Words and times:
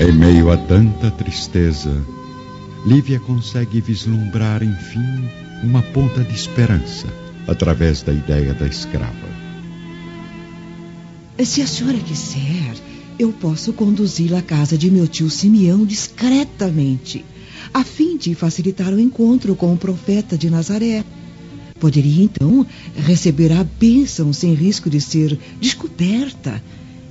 Em 0.00 0.12
meio 0.12 0.48
a 0.52 0.56
tanta 0.56 1.10
tristeza, 1.10 2.06
Lívia 2.86 3.18
consegue 3.18 3.80
vislumbrar, 3.80 4.62
enfim, 4.62 5.28
uma 5.64 5.82
ponta 5.82 6.22
de 6.22 6.32
esperança 6.32 7.08
através 7.48 8.00
da 8.02 8.12
ideia 8.12 8.54
da 8.54 8.64
escrava. 8.64 9.28
Se 11.44 11.62
a 11.62 11.66
senhora 11.66 11.98
quiser, 11.98 12.76
eu 13.18 13.32
posso 13.32 13.72
conduzi-la 13.72 14.38
à 14.38 14.42
casa 14.42 14.78
de 14.78 14.88
meu 14.88 15.08
tio 15.08 15.28
Simeão 15.28 15.84
discretamente, 15.84 17.24
a 17.74 17.82
fim 17.82 18.16
de 18.16 18.36
facilitar 18.36 18.94
o 18.94 19.00
encontro 19.00 19.56
com 19.56 19.74
o 19.74 19.76
profeta 19.76 20.38
de 20.38 20.48
Nazaré. 20.48 21.04
Poderia 21.80 22.22
então 22.22 22.64
receber 22.94 23.50
a 23.50 23.64
bênção 23.64 24.32
sem 24.32 24.54
risco 24.54 24.88
de 24.88 25.00
ser 25.00 25.36
descoberta 25.60 26.62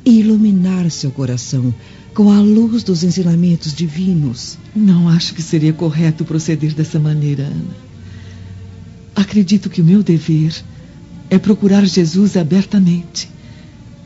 e 0.06 0.22
iluminar 0.22 0.90
seu 0.90 1.12
coração 1.12 1.74
com 2.18 2.32
a 2.32 2.40
luz 2.40 2.82
dos 2.82 3.04
ensinamentos 3.04 3.72
divinos. 3.72 4.58
Não 4.76 5.08
acho 5.08 5.36
que 5.36 5.42
seria 5.44 5.72
correto 5.72 6.26
proceder 6.26 6.74
dessa 6.74 6.98
maneira, 7.00 7.44
Ana. 7.44 7.76
Acredito 9.16 9.70
que 9.70 9.82
o 9.82 9.86
meu 9.86 10.02
dever 10.02 10.52
é 11.30 11.38
procurar 11.38 11.86
Jesus 11.86 12.36
abertamente 12.36 13.30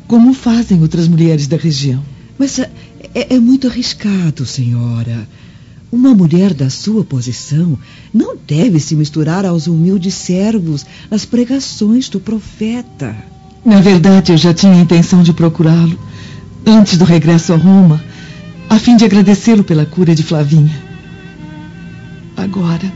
como 0.10 0.34
fazem 0.34 0.82
outras 0.82 1.08
mulheres 1.08 1.48
da 1.48 1.56
região. 1.56 2.04
Mas 2.38 2.60
é, 2.60 2.70
é, 3.14 3.36
é 3.36 3.40
muito 3.40 3.68
arriscado, 3.70 4.46
senhora. 4.46 5.26
Uma 5.90 6.14
mulher 6.14 6.54
da 6.54 6.70
sua 6.70 7.06
posição 7.06 7.80
não 8.14 8.36
deve 8.36 8.82
se 8.82 8.94
misturar 8.94 9.46
aos 9.46 9.68
humildes 9.68 10.16
servos 10.16 10.86
nas 11.10 11.24
pregações 11.24 12.10
do 12.10 12.20
profeta. 12.20 13.16
Na 13.64 13.80
verdade, 13.80 14.34
eu 14.34 14.38
já 14.38 14.54
tinha 14.54 14.74
a 14.74 14.82
intenção 14.82 15.24
de 15.24 15.32
procurá-lo 15.32 15.98
antes 16.66 16.98
do 16.98 17.06
regresso 17.06 17.54
a 17.54 17.58
Roma, 17.58 18.04
a 18.70 18.78
fim 18.78 18.96
de 18.96 19.06
agradecê-lo 19.06 19.64
pela 19.64 19.86
cura 19.86 20.16
de 20.16 20.24
Flavinha. 20.24 20.82
Agora, 22.38 22.92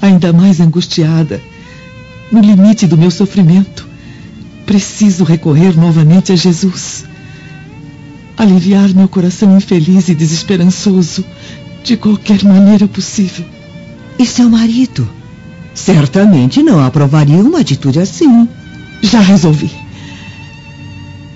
ainda 0.00 0.32
mais 0.32 0.60
angustiada, 0.60 1.40
no 2.32 2.40
limite 2.40 2.86
do 2.86 2.96
meu 2.96 3.10
sofrimento, 3.10 3.88
Preciso 4.68 5.24
recorrer 5.24 5.74
novamente 5.74 6.30
a 6.30 6.36
Jesus. 6.36 7.06
Aliviar 8.36 8.90
meu 8.90 9.08
coração 9.08 9.56
infeliz 9.56 10.10
e 10.10 10.14
desesperançoso 10.14 11.24
de 11.82 11.96
qualquer 11.96 12.44
maneira 12.44 12.86
possível. 12.86 13.46
E 14.18 14.26
seu 14.26 14.50
marido? 14.50 15.08
Certamente 15.72 16.62
não 16.62 16.84
aprovaria 16.84 17.38
uma 17.38 17.60
atitude 17.60 17.98
assim. 17.98 18.46
Já 19.00 19.20
resolvi. 19.20 19.70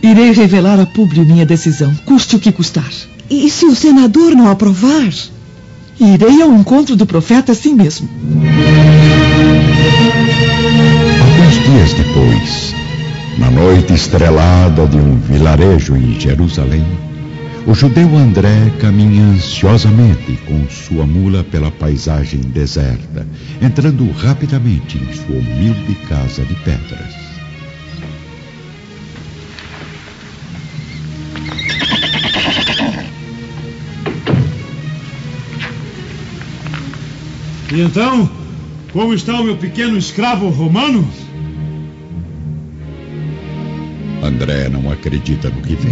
Irei 0.03 0.33
revelar 0.33 0.81
a 0.81 0.87
Públio 0.87 1.25
minha 1.25 1.47
decisão, 1.47 1.95
custe 2.05 2.35
o 2.35 2.41
que 2.41 2.51
custar. 2.51 2.91
E 3.31 3.49
se 3.49 3.65
o 3.67 3.75
senador 3.75 4.35
não 4.35 4.51
aprovar? 4.51 5.09
Irei 6.01 6.43
ao 6.43 6.53
encontro 6.53 6.97
do 6.97 7.07
profeta 7.07 7.53
assim 7.53 7.73
mesmo. 7.73 8.09
Alguns 11.21 11.55
dias 11.65 11.93
depois, 11.95 12.75
na 13.39 13.51
noite 13.51 13.95
estrelada 13.95 14.89
de 14.89 14.97
um 14.97 15.19
vilarejo 15.19 15.95
em 15.97 16.19
Jerusalém, 16.19 16.85
o 17.65 17.73
judeu 17.73 18.17
André 18.17 18.73
caminha 18.81 19.23
ansiosamente 19.23 20.37
com 20.49 20.69
sua 20.69 21.07
mula 21.07 21.45
pela 21.45 21.71
paisagem 21.71 22.41
deserta, 22.41 23.25
entrando 23.61 24.11
rapidamente 24.11 24.99
em 24.99 25.15
sua 25.15 25.37
humilde 25.37 25.95
casa 26.09 26.45
de 26.45 26.57
pedras. 26.57 27.22
E 37.73 37.81
então, 37.81 38.31
como 38.93 39.15
está 39.15 39.41
o 39.41 39.45
meu 39.45 39.57
pequeno 39.57 39.97
escravo 39.97 40.51
romano? 40.51 41.09
André 44.23 44.69
não 44.69 44.91
acredita 44.91 45.49
no 45.49 45.63
que 45.63 45.75
vê. 45.75 45.91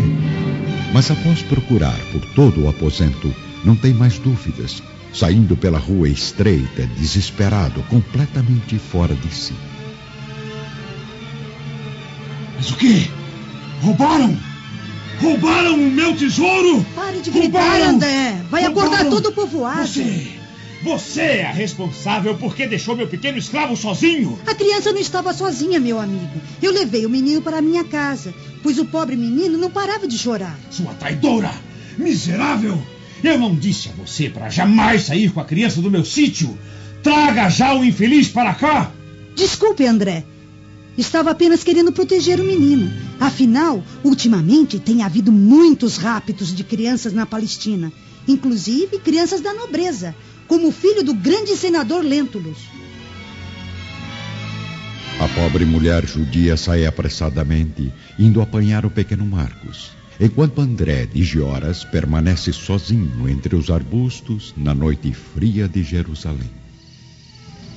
Mas 0.93 1.11
após 1.11 1.41
procurar 1.43 1.99
por 2.13 2.21
todo 2.35 2.65
o 2.65 2.69
aposento, 2.69 3.35
não 3.65 3.75
tem 3.75 3.95
mais 3.95 4.19
dúvidas, 4.19 4.83
saindo 5.15 5.57
pela 5.57 5.79
rua 5.79 6.07
estreita, 6.09 6.87
desesperado, 6.99 7.83
completamente 7.85 8.79
fora 8.79 9.15
de 9.15 9.35
si. 9.35 9.55
Mas 12.57 12.71
o 12.71 12.77
quê? 12.77 13.09
Roubaram? 13.81 14.37
Roubaram 15.19 15.75
o 15.77 15.91
meu 15.91 16.15
tesouro? 16.15 16.85
Pare 16.95 17.21
de 17.21 17.31
gritar, 17.31 17.59
Roubaram? 17.59 17.89
André! 17.95 18.43
Vai 18.51 18.65
Roubaram? 18.65 18.93
acordar 18.93 19.11
todo 19.11 19.29
o 19.31 19.33
povoado. 19.33 19.87
Você! 19.87 20.40
Você 20.83 21.21
é 21.21 21.47
a 21.47 21.53
responsável 21.53 22.35
porque 22.39 22.67
deixou 22.67 22.97
meu 22.97 23.07
pequeno 23.07 23.37
escravo 23.37 23.77
sozinho? 23.77 24.39
A 24.47 24.55
criança 24.55 24.91
não 24.93 24.99
estava 24.99 25.35
sozinha, 25.35 25.79
meu 25.79 26.01
amigo. 26.01 26.41
Eu 26.63 26.73
levei 26.73 27.05
o 27.05 27.11
menino 27.11 27.43
para 27.43 27.59
a 27.59 27.63
minha 27.63 27.85
casa, 27.85 28.33
pois 28.63 28.79
o 28.79 28.87
pobre 28.87 29.15
menino 29.15 29.59
não 29.59 29.71
parava 29.71 30.09
de 30.09 30.17
chorar. 30.17 30.59
Sua 30.71 30.95
traidora! 30.95 31.53
Miserável! 31.99 32.81
Eu 33.23 33.39
não 33.39 33.55
disse 33.55 33.91
a 33.91 33.93
você 33.93 34.31
para 34.31 34.49
jamais 34.49 35.03
sair 35.03 35.31
com 35.31 35.41
a 35.41 35.45
criança 35.45 35.83
do 35.83 35.91
meu 35.91 36.03
sítio. 36.03 36.59
Traga 37.03 37.51
já 37.51 37.75
o 37.75 37.85
infeliz 37.85 38.29
para 38.29 38.55
cá! 38.55 38.91
Desculpe, 39.37 39.85
André. 39.85 40.25
Estava 40.97 41.31
apenas 41.31 41.63
querendo 41.63 41.93
proteger 41.93 42.41
o 42.41 42.45
menino. 42.45 42.91
Afinal, 43.21 43.83
ultimamente 44.03 44.79
tem 44.79 45.03
havido 45.03 45.31
muitos 45.31 45.99
raptos 45.99 46.55
de 46.55 46.65
crianças 46.65 47.13
na 47.13 47.27
Palestina, 47.27 47.93
inclusive 48.27 48.99
crianças 48.99 49.43
da 49.43 49.53
nobreza 49.53 50.15
como 50.51 50.73
filho 50.73 51.05
do 51.05 51.15
grande 51.15 51.57
senador 51.57 52.05
Lentulus. 52.05 52.59
A 55.21 55.29
pobre 55.29 55.65
mulher 55.65 56.05
judia 56.05 56.57
sai 56.57 56.85
apressadamente, 56.85 57.93
indo 58.19 58.43
apanhar 58.43 58.85
o 58.85 58.91
pequeno 58.91 59.25
Marcos, 59.25 59.93
enquanto 60.19 60.61
André 60.61 61.07
de 61.07 61.23
Gioras 61.23 61.85
permanece 61.85 62.53
sozinho 62.53 63.29
entre 63.29 63.55
os 63.55 63.71
arbustos 63.71 64.53
na 64.57 64.75
noite 64.75 65.13
fria 65.13 65.69
de 65.69 65.85
Jerusalém. 65.85 66.51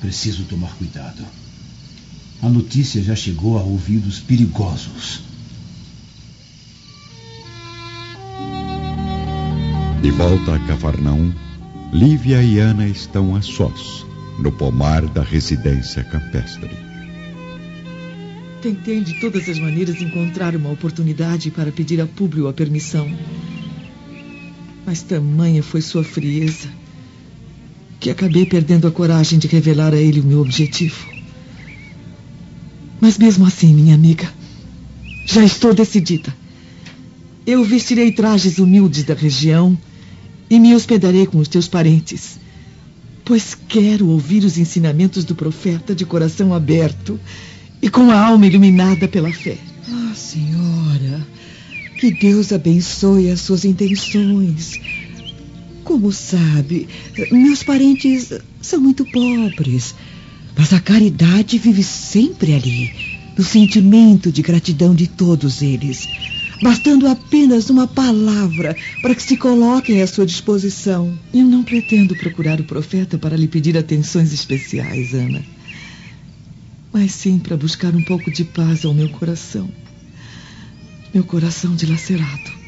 Preciso 0.00 0.42
tomar 0.42 0.74
cuidado. 0.74 1.24
A 2.42 2.48
notícia 2.48 3.00
já 3.00 3.14
chegou 3.14 3.56
a 3.56 3.62
ouvidos 3.62 4.18
perigosos. 4.18 5.20
De 10.02 10.10
volta 10.10 10.56
a 10.56 10.58
Cafarnaum, 10.66 11.32
Lívia 11.94 12.42
e 12.42 12.58
Ana 12.58 12.88
estão 12.88 13.36
a 13.36 13.40
sós, 13.40 14.04
no 14.40 14.50
pomar 14.50 15.06
da 15.06 15.22
residência 15.22 16.02
campestre. 16.02 16.70
Tentei 18.60 19.00
de 19.00 19.20
todas 19.20 19.48
as 19.48 19.60
maneiras 19.60 20.02
encontrar 20.02 20.56
uma 20.56 20.72
oportunidade 20.72 21.52
para 21.52 21.70
pedir 21.70 22.00
a 22.00 22.06
Públio 22.06 22.48
a 22.48 22.52
permissão. 22.52 23.08
Mas 24.84 25.02
tamanha 25.02 25.62
foi 25.62 25.80
sua 25.80 26.02
frieza 26.02 26.68
que 28.00 28.10
acabei 28.10 28.44
perdendo 28.44 28.88
a 28.88 28.90
coragem 28.90 29.38
de 29.38 29.46
revelar 29.46 29.94
a 29.94 29.96
ele 29.96 30.18
o 30.18 30.24
meu 30.24 30.40
objetivo. 30.40 31.06
Mas 33.00 33.16
mesmo 33.18 33.46
assim, 33.46 33.72
minha 33.72 33.94
amiga, 33.94 34.28
já 35.26 35.44
estou 35.44 35.72
decidida. 35.72 36.34
Eu 37.46 37.62
vestirei 37.62 38.10
trajes 38.10 38.58
humildes 38.58 39.04
da 39.04 39.14
região 39.14 39.78
e 40.48 40.58
me 40.58 40.74
hospedarei 40.74 41.26
com 41.26 41.38
os 41.38 41.48
teus 41.48 41.68
parentes, 41.68 42.38
pois 43.24 43.56
quero 43.68 44.08
ouvir 44.08 44.44
os 44.44 44.58
ensinamentos 44.58 45.24
do 45.24 45.34
profeta 45.34 45.94
de 45.94 46.04
coração 46.04 46.52
aberto 46.52 47.18
e 47.80 47.88
com 47.88 48.10
a 48.10 48.26
alma 48.26 48.46
iluminada 48.46 49.08
pela 49.08 49.32
fé. 49.32 49.56
Ah, 49.88 50.14
senhora, 50.14 51.26
que 51.98 52.12
Deus 52.12 52.52
abençoe 52.52 53.30
as 53.30 53.40
suas 53.40 53.64
intenções. 53.64 54.80
Como 55.82 56.12
sabe, 56.12 56.88
meus 57.30 57.62
parentes 57.62 58.32
são 58.60 58.80
muito 58.80 59.04
pobres, 59.04 59.94
mas 60.56 60.72
a 60.72 60.80
caridade 60.80 61.58
vive 61.58 61.82
sempre 61.82 62.54
ali, 62.54 62.92
no 63.36 63.44
sentimento 63.44 64.30
de 64.30 64.40
gratidão 64.40 64.94
de 64.94 65.06
todos 65.06 65.60
eles 65.60 66.08
bastando 66.60 67.06
apenas 67.06 67.70
uma 67.70 67.86
palavra 67.86 68.76
para 69.00 69.14
que 69.14 69.22
se 69.22 69.36
coloquem 69.36 70.02
à 70.02 70.06
sua 70.06 70.26
disposição. 70.26 71.18
Eu 71.32 71.44
não 71.44 71.62
pretendo 71.62 72.16
procurar 72.16 72.60
o 72.60 72.64
profeta 72.64 73.18
para 73.18 73.36
lhe 73.36 73.48
pedir 73.48 73.76
atenções 73.76 74.32
especiais, 74.32 75.14
Ana. 75.14 75.42
Mas 76.92 77.12
sim 77.12 77.38
para 77.38 77.56
buscar 77.56 77.94
um 77.94 78.02
pouco 78.02 78.30
de 78.30 78.44
paz 78.44 78.84
ao 78.84 78.94
meu 78.94 79.08
coração. 79.08 79.68
Meu 81.12 81.24
coração 81.24 81.74
dilacerado. 81.74 82.64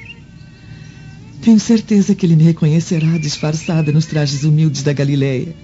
Tenho 1.40 1.60
certeza 1.60 2.14
que 2.14 2.26
ele 2.26 2.34
me 2.34 2.42
reconhecerá 2.42 3.18
disfarçada 3.18 3.92
nos 3.92 4.06
trajes 4.06 4.42
humildes 4.42 4.82
da 4.82 4.92
Galileia. 4.92 5.54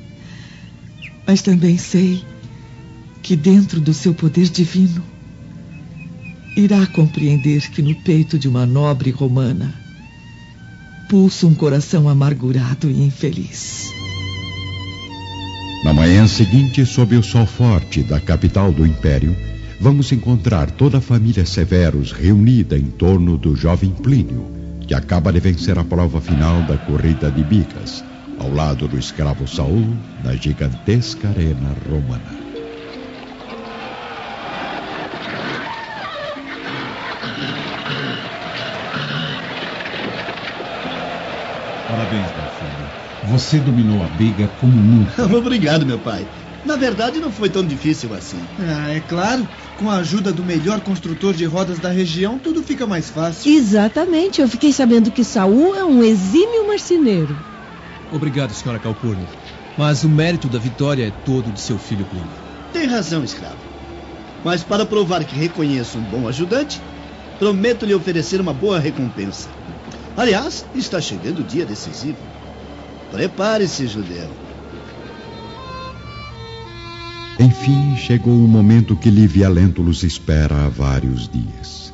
Mas 1.27 1.43
também 1.43 1.77
sei 1.77 2.23
que 3.21 3.35
dentro 3.35 3.81
do 3.81 3.93
seu 3.93 4.15
poder 4.15 4.49
divino 4.49 5.12
irá 6.57 6.87
compreender 6.87 7.71
que 7.71 7.83
no 7.83 7.95
peito 7.95 8.39
de 8.39 8.49
uma 8.49 8.67
nobre 8.67 9.11
romana 9.11 9.83
expulso 11.13 11.47
um 11.47 11.55
coração 11.55 12.09
amargurado 12.09 12.91
e 12.91 13.03
infeliz. 13.03 13.93
Na 15.85 15.93
manhã 15.93 16.27
seguinte, 16.27 16.87
sob 16.87 17.15
o 17.19 17.23
sol 17.23 17.45
forte 17.45 18.03
da 18.03 18.19
capital 18.19 18.73
do 18.73 18.87
império, 18.87 19.37
vamos 19.79 20.11
encontrar 20.11 20.71
toda 20.71 20.97
a 20.97 21.01
família 21.03 21.45
Severus 21.45 22.13
reunida 22.13 22.79
em 22.79 22.87
torno 22.87 23.37
do 23.37 23.55
jovem 23.55 23.91
Plínio, 23.91 24.47
que 24.89 24.95
acaba 24.95 25.31
de 25.31 25.41
vencer 25.41 25.79
a 25.79 25.85
prova 25.85 26.19
final 26.19 26.63
da 26.63 26.79
corrida 26.79 27.31
de 27.31 27.45
bicas, 27.45 28.03
ao 28.39 28.51
lado 28.51 28.89
do 28.89 28.99
escravo 28.99 29.47
Saul, 29.47 29.95
na 30.25 30.35
gigantesca 30.35 31.29
arena 31.29 31.77
romana. 31.91 32.42
Parabéns, 42.13 42.33
meu 42.33 42.47
filho. 42.59 42.91
Você 43.23 43.59
dominou 43.59 44.03
a 44.03 44.09
briga 44.09 44.47
como 44.61 44.77
nunca. 44.77 45.25
Obrigado, 45.35 45.87
meu 45.87 45.99
pai. 45.99 46.27
Na 46.63 46.77
verdade, 46.77 47.19
não 47.19 47.33
foi 47.33 47.49
tão 47.49 47.67
difícil 47.67 48.13
assim. 48.13 48.47
Ah, 48.59 48.91
é 48.91 49.01
claro. 49.01 49.49
Com 49.75 49.89
a 49.89 49.97
ajuda 49.97 50.31
do 50.31 50.45
melhor 50.45 50.83
construtor 50.83 51.33
de 51.33 51.47
rodas 51.47 51.79
da 51.79 51.89
região, 51.89 52.39
tudo 52.39 52.63
fica 52.63 52.87
mais 52.87 53.09
fácil. 53.09 53.51
Exatamente. 53.51 54.43
Eu 54.43 54.49
fiquei 54.49 54.73
sabendo 54.73 55.11
que 55.11 55.25
Saul 55.25 55.75
é 55.75 55.85
um 55.85 56.03
exímio 56.03 56.69
marceneiro. 56.69 57.35
Obrigado, 58.11 58.53
senhora 58.53 58.79
Calpurno. 58.79 59.27
Mas 59.75 60.05
o 60.05 60.09
mérito 60.09 60.51
da 60.51 60.59
vitória 60.59 61.09
é 61.09 61.11
todo 61.25 61.51
de 61.51 61.61
seu 61.61 61.79
filho 61.79 62.05
Plínio. 62.05 62.29
Tem 62.75 62.87
razão, 62.87 63.25
escravo. 63.25 63.57
Mas 64.45 64.63
para 64.63 64.85
provar 64.85 65.25
que 65.25 65.35
reconheço 65.35 65.97
um 65.97 66.03
bom 66.03 66.29
ajudante, 66.29 66.79
prometo 67.39 67.87
lhe 67.87 67.95
oferecer 67.95 68.39
uma 68.39 68.53
boa 68.53 68.79
recompensa. 68.79 69.49
Aliás, 70.17 70.67
está 70.75 71.01
chegando 71.01 71.41
o 71.41 71.45
dia 71.45 71.65
decisivo. 71.65 72.19
Prepare-se, 73.11 73.87
judeu. 73.87 74.31
Enfim, 77.41 77.97
chegou 77.97 78.35
o 78.35 78.49
momento 78.49 78.95
que 78.95 79.11
Livia 79.11 79.49
Lentulus 79.49 80.03
espera 80.03 80.67
há 80.67 80.69
vários 80.69 81.29
dias. 81.29 81.93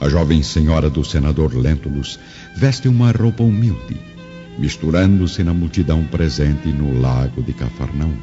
A 0.00 0.08
jovem 0.08 0.42
senhora 0.42 0.90
do 0.90 1.02
senador 1.02 1.54
Lentulus 1.54 2.18
veste 2.54 2.88
uma 2.88 3.10
roupa 3.10 3.42
humilde, 3.42 3.96
misturando-se 4.58 5.42
na 5.42 5.54
multidão 5.54 6.04
presente 6.04 6.68
no 6.68 7.00
lago 7.00 7.42
de 7.42 7.54
Cafarnaum. 7.54 8.18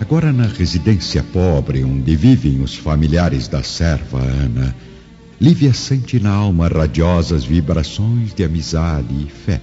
Agora, 0.00 0.32
na 0.32 0.46
residência 0.46 1.22
pobre 1.22 1.84
onde 1.84 2.16
vivem 2.16 2.62
os 2.62 2.74
familiares 2.74 3.48
da 3.48 3.62
serva 3.62 4.18
Ana, 4.18 4.74
Lívia 5.42 5.74
sente 5.74 6.20
na 6.20 6.30
alma 6.30 6.68
radiosas 6.68 7.44
vibrações 7.44 8.32
de 8.32 8.44
amizade 8.44 9.12
e 9.12 9.28
fé, 9.28 9.60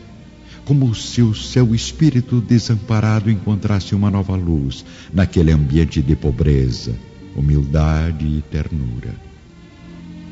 como 0.66 0.94
se 0.94 1.22
o 1.22 1.34
seu 1.34 1.74
espírito 1.74 2.42
desamparado 2.42 3.32
encontrasse 3.32 3.96
uma 3.96 4.12
nova 4.12 4.36
luz 4.36 4.84
naquele 5.14 5.54
ambiente 5.54 6.02
de 6.02 6.18
pobreza, 6.18 6.94
humildade 7.34 8.26
e 8.26 8.42
ternura. 8.52 9.16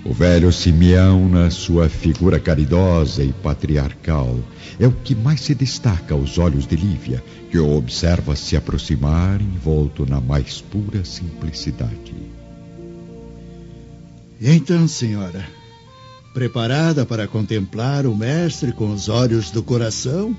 O 0.03 0.11
velho 0.11 0.51
Simeão, 0.51 1.29
na 1.29 1.49
sua 1.49 1.87
figura 1.87 2.41
caridosa 2.41 3.23
e 3.23 3.31
patriarcal, 3.31 4.37
é 4.77 4.85
o 4.85 4.91
que 4.91 5.15
mais 5.15 5.39
se 5.39 5.55
destaca 5.55 6.13
aos 6.13 6.37
olhos 6.37 6.67
de 6.67 6.75
Lívia, 6.75 7.23
que 7.49 7.57
o 7.57 7.73
observa 7.77 8.35
se 8.35 8.57
aproximar 8.57 9.41
envolto 9.41 10.05
na 10.05 10.19
mais 10.19 10.59
pura 10.59 11.05
simplicidade. 11.05 12.36
Então, 14.39 14.87
senhora, 14.87 15.43
preparada 16.31 17.03
para 17.05 17.27
contemplar 17.27 18.05
o 18.05 18.15
mestre 18.15 18.71
com 18.71 18.93
os 18.93 19.09
olhos 19.09 19.49
do 19.49 19.63
coração? 19.63 20.35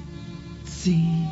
Sim. 0.64 1.26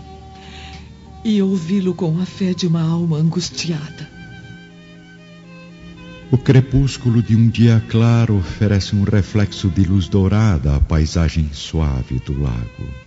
E 1.24 1.40
ouvi-lo 1.40 1.94
com 1.94 2.20
a 2.20 2.26
fé 2.26 2.52
de 2.52 2.66
uma 2.66 2.82
alma 2.82 3.18
angustiada. 3.18 4.10
O 6.28 6.36
crepúsculo 6.36 7.22
de 7.22 7.36
um 7.36 7.48
dia 7.48 7.80
claro 7.88 8.38
oferece 8.38 8.96
um 8.96 9.04
reflexo 9.04 9.68
de 9.68 9.84
luz 9.84 10.08
dourada 10.08 10.74
à 10.74 10.80
paisagem 10.80 11.48
suave 11.52 12.18
do 12.26 12.36
lago. 12.40 13.06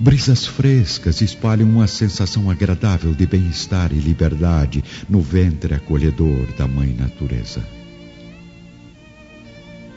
Brisas 0.00 0.44
frescas 0.44 1.20
espalham 1.20 1.68
uma 1.68 1.86
sensação 1.86 2.50
agradável 2.50 3.14
de 3.14 3.24
bem-estar 3.24 3.92
e 3.92 4.00
liberdade 4.00 4.82
no 5.08 5.20
ventre 5.20 5.74
acolhedor 5.74 6.52
da 6.58 6.66
Mãe 6.66 6.92
Natureza. 6.92 7.83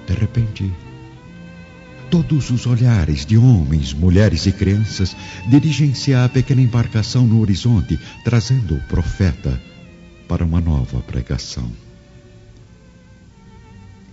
De 0.07 0.13
repente, 0.13 0.71
todos 2.09 2.49
os 2.49 2.65
olhares 2.65 3.25
de 3.25 3.37
homens, 3.37 3.93
mulheres 3.93 4.45
e 4.45 4.53
crianças 4.53 5.15
dirigem-se 5.49 6.13
à 6.13 6.27
pequena 6.29 6.61
embarcação 6.61 7.27
no 7.27 7.41
horizonte, 7.41 7.99
trazendo 8.23 8.75
o 8.75 8.81
profeta 8.83 9.61
para 10.27 10.45
uma 10.45 10.61
nova 10.61 11.01
pregação. 11.01 11.69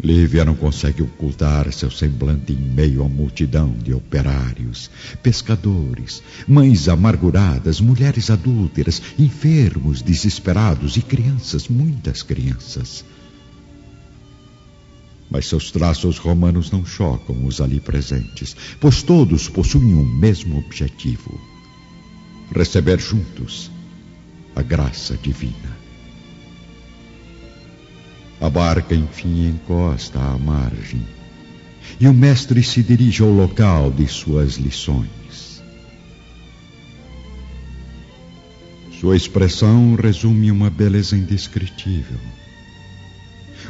Lívia 0.02 0.44
não 0.44 0.56
consegue 0.56 1.02
ocultar 1.02 1.72
seu 1.72 1.90
semblante 1.90 2.52
em 2.52 2.56
meio 2.56 3.04
à 3.04 3.08
multidão 3.08 3.72
de 3.72 3.94
operários, 3.94 4.90
pescadores, 5.22 6.20
mães 6.48 6.88
amarguradas, 6.88 7.80
mulheres 7.80 8.28
adúlteras, 8.28 9.00
enfermos, 9.16 10.02
desesperados 10.02 10.96
e 10.96 11.02
crianças, 11.02 11.68
muitas 11.68 12.22
crianças 12.24 13.04
mas 15.34 15.48
seus 15.48 15.72
traços 15.72 16.16
romanos 16.16 16.70
não 16.70 16.86
chocam 16.86 17.44
os 17.44 17.60
ali 17.60 17.80
presentes, 17.80 18.54
pois 18.78 19.02
todos 19.02 19.48
possuem 19.48 19.96
um 19.96 20.04
mesmo 20.04 20.58
objetivo: 20.58 21.40
receber 22.54 23.00
juntos 23.00 23.68
a 24.54 24.62
graça 24.62 25.16
divina. 25.16 25.76
A 28.40 28.48
barca, 28.48 28.94
enfim, 28.94 29.48
encosta 29.48 30.20
à 30.20 30.38
margem 30.38 31.04
e 31.98 32.06
o 32.06 32.14
mestre 32.14 32.62
se 32.62 32.80
dirige 32.80 33.20
ao 33.24 33.30
local 33.30 33.90
de 33.90 34.06
suas 34.06 34.54
lições. 34.54 35.60
Sua 39.00 39.16
expressão 39.16 39.96
resume 39.96 40.52
uma 40.52 40.70
beleza 40.70 41.16
indescritível 41.16 42.20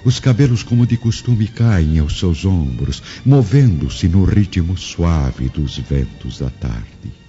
os 0.04 0.20
cabelos, 0.20 0.62
como 0.62 0.86
de 0.86 0.96
costume, 0.96 1.48
caem 1.48 1.98
aos 1.98 2.18
seus 2.18 2.44
ombros, 2.44 3.02
movendo-se 3.24 4.06
no 4.06 4.24
ritmo 4.24 4.76
suave 4.76 5.48
dos 5.48 5.78
ventos 5.78 6.38
da 6.38 6.50
tarde. 6.50 7.24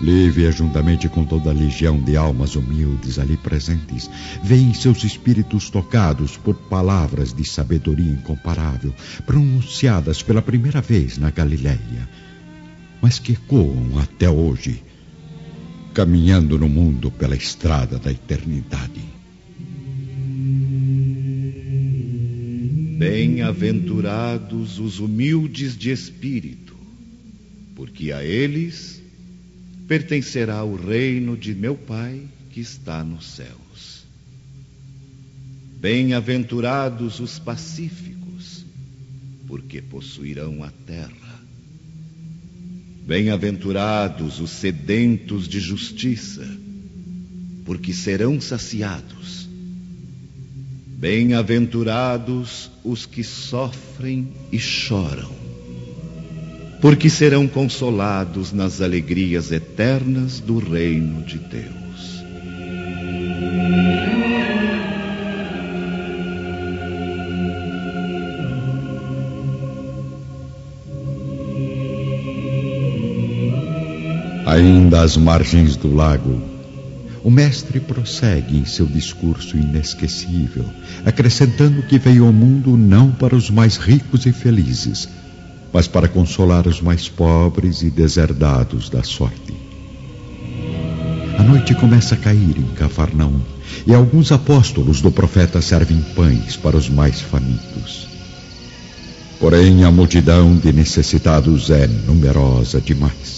Lívia, 0.00 0.52
juntamente 0.52 1.08
com 1.08 1.24
toda 1.24 1.50
a 1.50 1.54
legião 1.54 1.98
de 1.98 2.16
almas 2.16 2.54
humildes 2.54 3.18
ali 3.18 3.36
presentes, 3.36 4.10
veem 4.42 4.74
seus 4.74 5.02
espíritos 5.04 5.70
tocados 5.70 6.36
por 6.36 6.54
palavras 6.54 7.32
de 7.32 7.48
sabedoria 7.48 8.12
incomparável, 8.12 8.94
pronunciadas 9.24 10.22
pela 10.22 10.42
primeira 10.42 10.82
vez 10.82 11.16
na 11.16 11.30
Galileia, 11.30 12.08
mas 13.00 13.18
que 13.18 13.32
ecoam 13.32 13.98
até 13.98 14.28
hoje, 14.28 14.84
caminhando 15.94 16.58
no 16.58 16.68
mundo 16.68 17.10
pela 17.10 17.34
estrada 17.34 17.98
da 17.98 18.10
eternidade. 18.10 19.15
Bem-aventurados 22.96 24.78
os 24.78 25.00
humildes 25.00 25.76
de 25.76 25.90
espírito, 25.90 26.74
porque 27.74 28.10
a 28.10 28.24
eles 28.24 29.02
pertencerá 29.86 30.64
o 30.64 30.76
reino 30.76 31.36
de 31.36 31.54
meu 31.54 31.74
Pai 31.74 32.22
que 32.50 32.58
está 32.58 33.04
nos 33.04 33.26
céus. 33.26 34.06
Bem-aventurados 35.78 37.20
os 37.20 37.38
pacíficos, 37.38 38.64
porque 39.46 39.82
possuirão 39.82 40.64
a 40.64 40.70
terra. 40.70 41.44
Bem-aventurados 43.06 44.40
os 44.40 44.48
sedentos 44.52 45.46
de 45.46 45.60
justiça, 45.60 46.48
porque 47.66 47.92
serão 47.92 48.40
saciados. 48.40 49.45
Bem-aventurados 50.98 52.70
os 52.82 53.04
que 53.04 53.22
sofrem 53.22 54.28
e 54.50 54.58
choram, 54.58 55.30
porque 56.80 57.10
serão 57.10 57.46
consolados 57.46 58.50
nas 58.50 58.80
alegrias 58.80 59.52
eternas 59.52 60.40
do 60.40 60.58
reino 60.58 61.22
de 61.22 61.36
Deus. 61.36 62.24
Ainda 74.46 75.02
às 75.02 75.14
margens 75.18 75.76
do 75.76 75.94
lago, 75.94 76.55
o 77.26 77.30
mestre 77.30 77.80
prossegue 77.80 78.56
em 78.56 78.64
seu 78.64 78.86
discurso 78.86 79.56
inesquecível, 79.56 80.64
acrescentando 81.04 81.82
que 81.82 81.98
veio 81.98 82.24
ao 82.24 82.32
mundo 82.32 82.76
não 82.76 83.10
para 83.10 83.34
os 83.34 83.50
mais 83.50 83.76
ricos 83.76 84.26
e 84.26 84.32
felizes, 84.32 85.08
mas 85.72 85.88
para 85.88 86.06
consolar 86.06 86.68
os 86.68 86.80
mais 86.80 87.08
pobres 87.08 87.82
e 87.82 87.90
deserdados 87.90 88.88
da 88.88 89.02
sorte. 89.02 89.52
A 91.36 91.42
noite 91.42 91.74
começa 91.74 92.14
a 92.14 92.18
cair 92.18 92.58
em 92.58 92.74
Cafarnaum 92.76 93.40
e 93.84 93.92
alguns 93.92 94.30
apóstolos 94.30 95.00
do 95.00 95.10
profeta 95.10 95.60
servem 95.60 96.00
pães 96.14 96.56
para 96.56 96.76
os 96.76 96.88
mais 96.88 97.20
famintos. 97.20 98.06
Porém, 99.40 99.82
a 99.82 99.90
multidão 99.90 100.56
de 100.56 100.72
necessitados 100.72 101.70
é 101.70 101.88
numerosa 101.88 102.80
demais. 102.80 103.35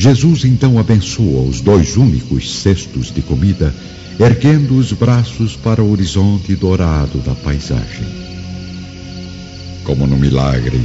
Jesus 0.00 0.46
então 0.46 0.78
abençoa 0.78 1.42
os 1.42 1.60
dois 1.60 1.98
únicos 1.98 2.62
cestos 2.62 3.12
de 3.12 3.20
comida, 3.20 3.74
erguendo 4.18 4.78
os 4.78 4.94
braços 4.94 5.56
para 5.56 5.82
o 5.82 5.92
horizonte 5.92 6.56
dourado 6.56 7.18
da 7.18 7.34
paisagem. 7.34 8.06
Como 9.84 10.06
no 10.06 10.16
milagre, 10.16 10.80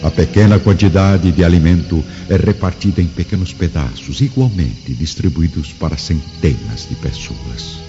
a 0.00 0.12
pequena 0.12 0.60
quantidade 0.60 1.32
de 1.32 1.42
alimento 1.42 2.04
é 2.28 2.36
repartida 2.36 3.02
em 3.02 3.08
pequenos 3.08 3.52
pedaços, 3.52 4.20
igualmente 4.20 4.94
distribuídos 4.94 5.72
para 5.72 5.98
centenas 5.98 6.86
de 6.88 6.94
pessoas. 6.94 7.80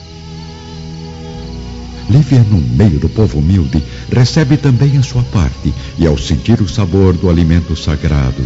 Lívia, 2.09 2.43
no 2.49 2.57
meio 2.57 2.97
do 2.97 3.09
povo 3.09 3.37
humilde, 3.37 3.83
recebe 4.11 4.57
também 4.57 4.97
a 4.97 5.03
sua 5.03 5.21
parte 5.25 5.71
e, 5.99 6.07
ao 6.07 6.17
sentir 6.17 6.59
o 6.63 6.67
sabor 6.67 7.13
do 7.13 7.29
alimento 7.29 7.75
sagrado, 7.75 8.43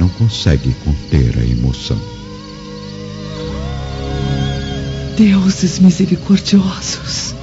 não 0.00 0.08
consegue 0.08 0.74
conter 0.82 1.38
a 1.38 1.44
emoção. 1.44 2.00
Deuses 5.16 5.78
misericordiosos, 5.78 7.34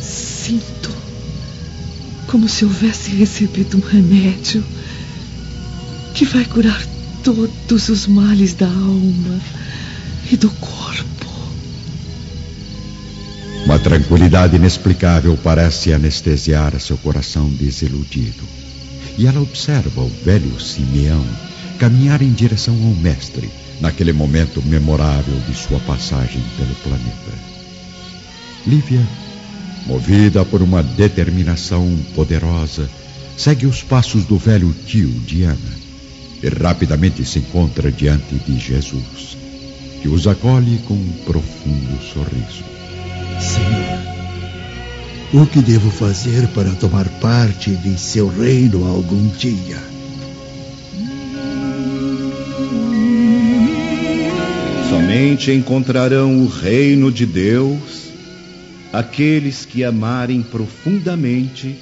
sinto 0.00 0.90
como 2.28 2.48
se 2.48 2.64
houvesse 2.64 3.10
recebido 3.10 3.76
um 3.76 3.80
remédio 3.80 4.64
que 6.14 6.24
vai 6.24 6.44
curar 6.44 6.80
todos 7.24 7.88
os 7.88 8.06
males 8.06 8.54
da 8.54 8.68
alma 8.68 9.40
e 10.30 10.36
do 10.36 10.50
corpo. 10.50 11.04
Uma 13.64 13.80
tranquilidade 13.80 14.54
inexplicável 14.54 15.36
parece 15.42 15.92
anestesiar 15.92 16.78
seu 16.78 16.96
coração 16.98 17.48
desiludido. 17.48 18.63
E 19.16 19.26
ela 19.26 19.40
observa 19.40 20.00
o 20.00 20.08
velho 20.08 20.60
Simeão 20.60 21.24
caminhar 21.78 22.22
em 22.22 22.32
direção 22.32 22.74
ao 22.74 22.94
Mestre, 22.94 23.50
naquele 23.80 24.12
momento 24.12 24.62
memorável 24.62 25.38
de 25.48 25.54
sua 25.54 25.78
passagem 25.80 26.42
pelo 26.56 26.74
planeta. 26.76 27.32
Lívia, 28.66 29.06
movida 29.86 30.44
por 30.44 30.62
uma 30.62 30.82
determinação 30.82 31.96
poderosa, 32.14 32.88
segue 33.36 33.66
os 33.66 33.82
passos 33.82 34.24
do 34.24 34.38
velho 34.38 34.74
tio 34.86 35.10
Diana 35.26 35.84
e 36.42 36.48
rapidamente 36.48 37.24
se 37.24 37.38
encontra 37.38 37.90
diante 37.90 38.34
de 38.36 38.58
Jesus, 38.58 39.36
que 40.00 40.08
os 40.08 40.26
acolhe 40.26 40.78
com 40.86 40.94
um 40.94 41.12
profundo 41.24 42.02
sorriso. 42.02 42.64
Senhor, 43.40 44.13
o 45.36 45.44
que 45.44 45.60
devo 45.60 45.90
fazer 45.90 46.46
para 46.50 46.70
tomar 46.76 47.08
parte 47.18 47.74
de 47.74 47.98
seu 47.98 48.28
reino 48.28 48.86
algum 48.86 49.26
dia? 49.30 49.82
Somente 54.88 55.50
encontrarão 55.50 56.44
o 56.44 56.46
reino 56.46 57.10
de 57.10 57.26
Deus 57.26 58.12
aqueles 58.92 59.64
que 59.64 59.82
amarem 59.82 60.40
profundamente, 60.40 61.76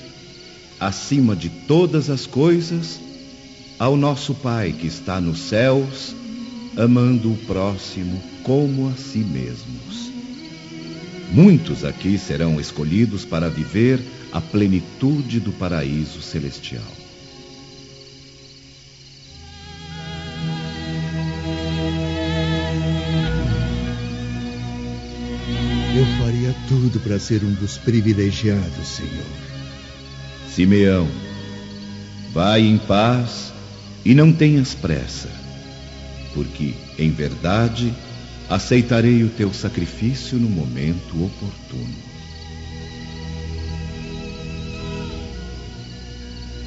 acima 0.81 1.37
de 1.37 1.51
todas 1.51 2.09
as 2.09 2.25
coisas, 2.25 2.99
ao 3.79 3.99
nosso 3.99 4.33
Pai 4.33 4.73
que 4.73 4.87
está 4.87 5.21
nos 5.21 5.41
céus, 5.41 6.17
amando 6.75 7.31
o 7.31 7.37
próximo 7.37 8.19
como 8.43 8.89
a 8.89 8.93
si 8.97 9.19
mesmos. 9.19 10.02
Muitos 11.33 11.83
aqui 11.83 12.19
serão 12.19 12.61
escolhidos 12.61 13.25
para 13.25 13.49
viver 13.49 13.99
a 14.31 14.39
plenitude 14.39 15.41
do 15.41 15.51
paraíso 15.51 16.21
celestial. 16.21 16.85
Eu 25.97 26.07
faria 26.19 26.55
tudo 26.69 27.01
para 27.01 27.19
ser 27.19 27.43
um 27.43 27.55
dos 27.55 27.79
privilegiados, 27.79 28.87
Senhor. 28.87 29.25
Simeão, 30.55 31.09
vai 32.35 32.61
em 32.61 32.77
paz 32.77 33.55
e 34.05 34.15
não 34.15 34.35
tenhas 34.35 34.75
pressa, 34.75 35.31
porque, 36.35 36.75
em 36.99 37.11
verdade, 37.11 37.91
aceitarei 38.49 39.23
o 39.23 39.29
teu 39.29 39.53
sacrifício 39.53 40.39
no 40.39 40.49
momento 40.49 41.25
oportuno. 41.25 42.13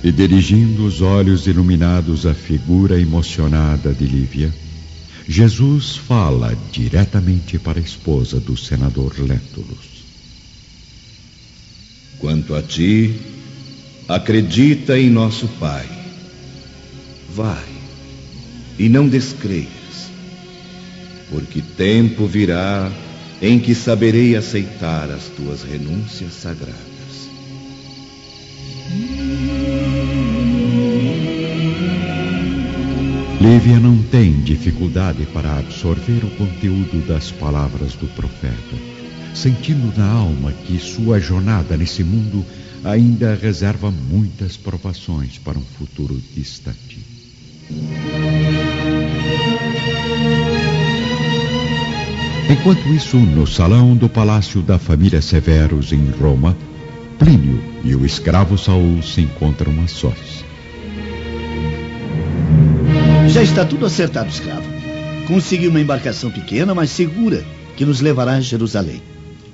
E 0.03 0.11
dirigindo 0.11 0.85
os 0.85 1.01
olhos 1.01 1.47
iluminados 1.47 2.25
à 2.25 2.33
figura 2.33 2.99
emocionada 2.99 3.93
de 3.93 4.05
Lívia, 4.05 4.53
Jesus 5.27 5.95
fala 5.95 6.55
diretamente 6.71 7.57
para 7.57 7.79
a 7.79 7.83
esposa 7.83 8.39
do 8.39 8.55
senador 8.55 9.15
Lentulus. 9.17 10.05
Quanto 12.19 12.53
a 12.53 12.61
ti, 12.61 13.19
acredita 14.07 14.97
em 14.97 15.09
nosso 15.09 15.47
Pai. 15.59 15.89
Vai 17.33 17.65
e 18.77 18.87
não 18.87 19.07
descreia 19.07 19.74
porque 21.29 21.61
tempo 21.61 22.27
virá 22.27 22.91
em 23.41 23.59
que 23.59 23.75
saberei 23.75 24.35
aceitar 24.35 25.09
as 25.09 25.25
tuas 25.25 25.63
renúncias 25.63 26.33
sagradas. 26.33 26.85
Lívia 33.41 33.79
não 33.79 34.01
tem 34.01 34.41
dificuldade 34.41 35.25
para 35.27 35.59
absorver 35.59 36.23
o 36.23 36.29
conteúdo 36.31 37.05
das 37.07 37.31
palavras 37.31 37.93
do 37.93 38.07
profeta, 38.07 38.75
sentindo 39.35 39.95
na 39.97 40.09
alma 40.09 40.51
que 40.51 40.79
sua 40.79 41.19
jornada 41.19 41.77
nesse 41.77 42.03
mundo 42.03 42.45
ainda 42.83 43.35
reserva 43.35 43.91
muitas 43.91 44.55
provações 44.57 45.37
para 45.37 45.57
um 45.57 45.63
futuro 45.63 46.19
distante. 46.35 46.99
Enquanto 52.47 52.87
isso, 52.89 53.17
no 53.17 53.47
salão 53.47 53.95
do 53.95 54.07
palácio 54.07 54.61
da 54.61 54.77
família 54.77 55.19
Severus 55.19 55.91
em 55.91 56.11
Roma, 56.11 56.55
Plínio 57.17 57.59
e 57.83 57.95
o 57.95 58.05
escravo 58.05 58.55
Saul 58.55 59.01
se 59.01 59.21
encontram 59.21 59.73
a 59.83 59.87
sós. 59.87 60.45
Já 63.29 63.41
está 63.41 63.65
tudo 63.65 63.85
acertado, 63.85 64.29
escravo. 64.29 64.67
Consegui 65.27 65.67
uma 65.67 65.81
embarcação 65.81 66.29
pequena, 66.29 66.75
mas 66.75 66.91
segura, 66.91 67.43
que 67.75 67.83
nos 67.83 67.99
levará 67.99 68.33
a 68.33 68.41
Jerusalém. 68.41 69.01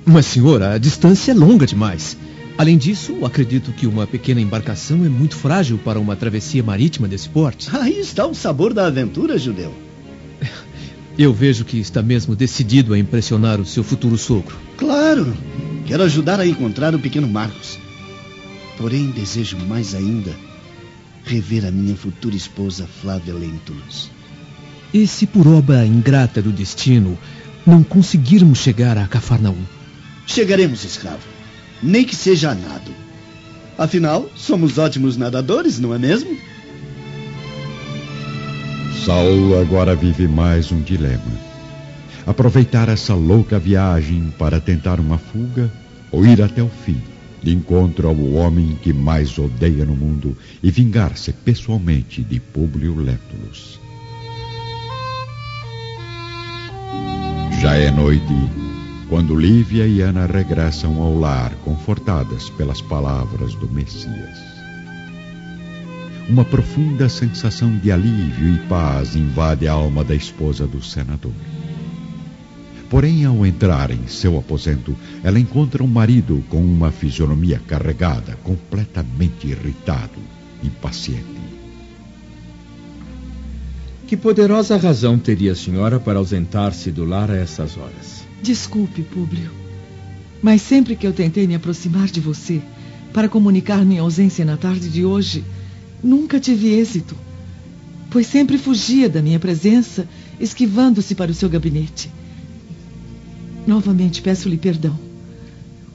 Mas, 0.04 0.26
senhor, 0.26 0.62
a 0.62 0.76
distância 0.76 1.32
é 1.32 1.34
longa 1.34 1.66
demais. 1.66 2.16
Além 2.58 2.76
disso, 2.76 3.24
acredito 3.24 3.72
que 3.72 3.86
uma 3.86 4.06
pequena 4.06 4.40
embarcação 4.40 5.04
é 5.04 5.08
muito 5.08 5.36
frágil 5.36 5.78
para 5.78 5.98
uma 5.98 6.14
travessia 6.14 6.62
marítima 6.62 7.08
desse 7.08 7.28
porte. 7.28 7.70
Aí 7.74 7.98
está 7.98 8.26
o 8.26 8.34
sabor 8.34 8.74
da 8.74 8.86
aventura, 8.86 9.38
judeu. 9.38 9.72
Eu 11.18 11.32
vejo 11.32 11.64
que 11.64 11.78
está 11.78 12.02
mesmo 12.02 12.34
decidido 12.34 12.94
a 12.94 12.98
impressionar 12.98 13.60
o 13.60 13.66
seu 13.66 13.84
futuro 13.84 14.16
sogro. 14.16 14.56
Claro! 14.76 15.36
Quero 15.86 16.02
ajudar 16.04 16.40
a 16.40 16.46
encontrar 16.46 16.94
o 16.94 16.98
pequeno 16.98 17.28
Marcos. 17.28 17.78
Porém, 18.78 19.10
desejo 19.10 19.58
mais 19.58 19.94
ainda 19.94 20.34
rever 21.24 21.64
a 21.66 21.70
minha 21.70 21.94
futura 21.94 22.34
esposa 22.34 22.86
Flávia 22.86 23.34
Lentulus. 23.34 24.10
E 24.92 25.06
se 25.06 25.26
por 25.26 25.46
obra 25.46 25.86
ingrata 25.86 26.42
do 26.42 26.50
destino 26.50 27.18
não 27.66 27.82
conseguirmos 27.82 28.58
chegar 28.58 28.98
a 28.98 29.06
Cafarnaum? 29.06 29.64
Chegaremos, 30.26 30.84
escravo. 30.84 31.26
Nem 31.82 32.04
que 32.04 32.16
seja 32.16 32.50
a 32.50 32.54
nado. 32.54 32.92
Afinal, 33.78 34.30
somos 34.36 34.78
ótimos 34.78 35.16
nadadores, 35.16 35.78
não 35.78 35.94
é 35.94 35.98
mesmo? 35.98 36.36
Saul 39.04 39.60
agora 39.60 39.96
vive 39.96 40.28
mais 40.28 40.70
um 40.70 40.80
dilema. 40.80 41.32
Aproveitar 42.24 42.88
essa 42.88 43.16
louca 43.16 43.58
viagem 43.58 44.32
para 44.38 44.60
tentar 44.60 45.00
uma 45.00 45.18
fuga 45.18 45.68
ou 46.12 46.24
ir 46.24 46.40
até 46.40 46.62
o 46.62 46.68
fim, 46.68 47.02
de 47.42 47.52
encontro 47.52 48.06
ao 48.06 48.32
homem 48.34 48.78
que 48.80 48.92
mais 48.92 49.36
odeia 49.38 49.84
no 49.84 49.96
mundo 49.96 50.36
e 50.62 50.70
vingar-se 50.70 51.32
pessoalmente 51.32 52.22
de 52.22 52.38
Públio 52.38 52.94
Lentulus. 52.94 53.80
Já 57.60 57.74
é 57.74 57.90
noite 57.90 58.50
quando 59.08 59.34
Lívia 59.34 59.84
e 59.84 60.00
Ana 60.00 60.26
regressam 60.26 61.02
ao 61.02 61.18
lar, 61.18 61.52
confortadas 61.64 62.50
pelas 62.50 62.80
palavras 62.80 63.52
do 63.56 63.68
Messias. 63.68 64.51
Uma 66.28 66.44
profunda 66.44 67.08
sensação 67.08 67.76
de 67.76 67.90
alívio 67.90 68.54
e 68.54 68.58
paz 68.68 69.16
invade 69.16 69.66
a 69.66 69.72
alma 69.72 70.04
da 70.04 70.14
esposa 70.14 70.66
do 70.66 70.82
senador. 70.82 71.32
Porém, 72.88 73.24
ao 73.24 73.44
entrar 73.44 73.90
em 73.90 74.06
seu 74.06 74.38
aposento, 74.38 74.96
ela 75.24 75.38
encontra 75.38 75.82
um 75.82 75.86
marido 75.86 76.44
com 76.48 76.62
uma 76.62 76.92
fisionomia 76.92 77.60
carregada, 77.66 78.38
completamente 78.44 79.48
irritado, 79.48 80.20
impaciente. 80.62 81.42
Que 84.06 84.16
poderosa 84.16 84.76
razão 84.76 85.18
teria 85.18 85.52
a 85.52 85.56
senhora 85.56 85.98
para 85.98 86.18
ausentar-se 86.18 86.90
do 86.92 87.04
lar 87.04 87.30
a 87.30 87.36
essas 87.36 87.76
horas? 87.76 88.24
Desculpe, 88.42 89.02
Públio. 89.02 89.50
Mas 90.42 90.62
sempre 90.62 90.94
que 90.94 91.06
eu 91.06 91.12
tentei 91.12 91.46
me 91.46 91.54
aproximar 91.54 92.08
de 92.08 92.20
você 92.20 92.60
para 93.12 93.28
comunicar 93.28 93.84
minha 93.84 94.02
ausência 94.02 94.44
na 94.44 94.56
tarde 94.56 94.88
de 94.88 95.04
hoje, 95.04 95.42
nunca 96.02 96.40
tive 96.40 96.74
êxito. 96.74 97.16
Pois 98.10 98.26
sempre 98.26 98.58
fugia 98.58 99.08
da 99.08 99.22
minha 99.22 99.38
presença, 99.38 100.06
esquivando-se 100.38 101.14
para 101.14 101.30
o 101.30 101.34
seu 101.34 101.48
gabinete. 101.48 102.10
Novamente 103.66 104.20
peço-lhe 104.20 104.58
perdão. 104.58 104.98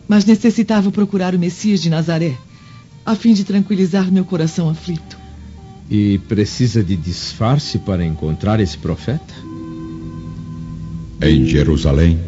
Mas 0.07 0.25
necessitava 0.25 0.91
procurar 0.91 1.35
o 1.35 1.39
Messias 1.39 1.81
de 1.81 1.89
Nazaré, 1.89 2.37
a 3.05 3.13
fim 3.13 3.33
de 3.33 3.43
tranquilizar 3.43 4.11
meu 4.11 4.23
coração 4.23 4.69
aflito. 4.69 5.17
E 5.89 6.17
precisa 6.27 6.83
de 6.83 6.95
disfarce 6.95 7.77
para 7.79 8.03
encontrar 8.03 8.59
esse 8.59 8.77
profeta? 8.77 9.33
Em 11.21 11.45
Jerusalém, 11.45 12.19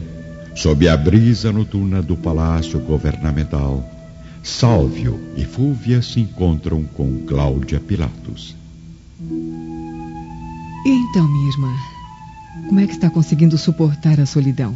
sob 0.56 0.88
a 0.88 0.98
brisa 0.98 1.52
noturna 1.52 2.02
do 2.02 2.18
palácio 2.18 2.80
governamental, 2.80 3.99
Sálvio 4.44 5.20
e 5.36 5.46
Fúvia 5.46 6.02
se 6.02 6.20
encontram 6.20 6.84
com 6.84 7.26
Cláudia 7.26 7.80
Pilatos. 7.80 8.56
E 9.22 10.90
então, 10.90 11.28
minha 11.28 11.50
irmã, 11.50 11.74
como 12.68 12.80
é 12.80 12.88
que 12.88 12.94
está 12.94 13.10
conseguindo 13.10 13.58
suportar 13.58 14.20
a 14.20 14.26
solidão? 14.26 14.76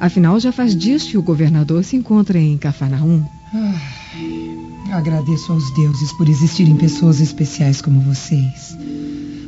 Afinal, 0.00 0.40
já 0.40 0.50
faz 0.50 0.74
dias 0.74 1.04
que 1.04 1.18
o 1.18 1.22
governador 1.22 1.84
se 1.84 1.96
encontra 1.96 2.38
em 2.38 2.56
Cafarnaum. 2.56 3.24
Agradeço 4.90 5.52
aos 5.52 5.72
deuses 5.74 6.12
por 6.12 6.28
existirem 6.28 6.76
pessoas 6.76 7.20
especiais 7.20 7.80
como 7.80 8.00
vocês. 8.00 8.76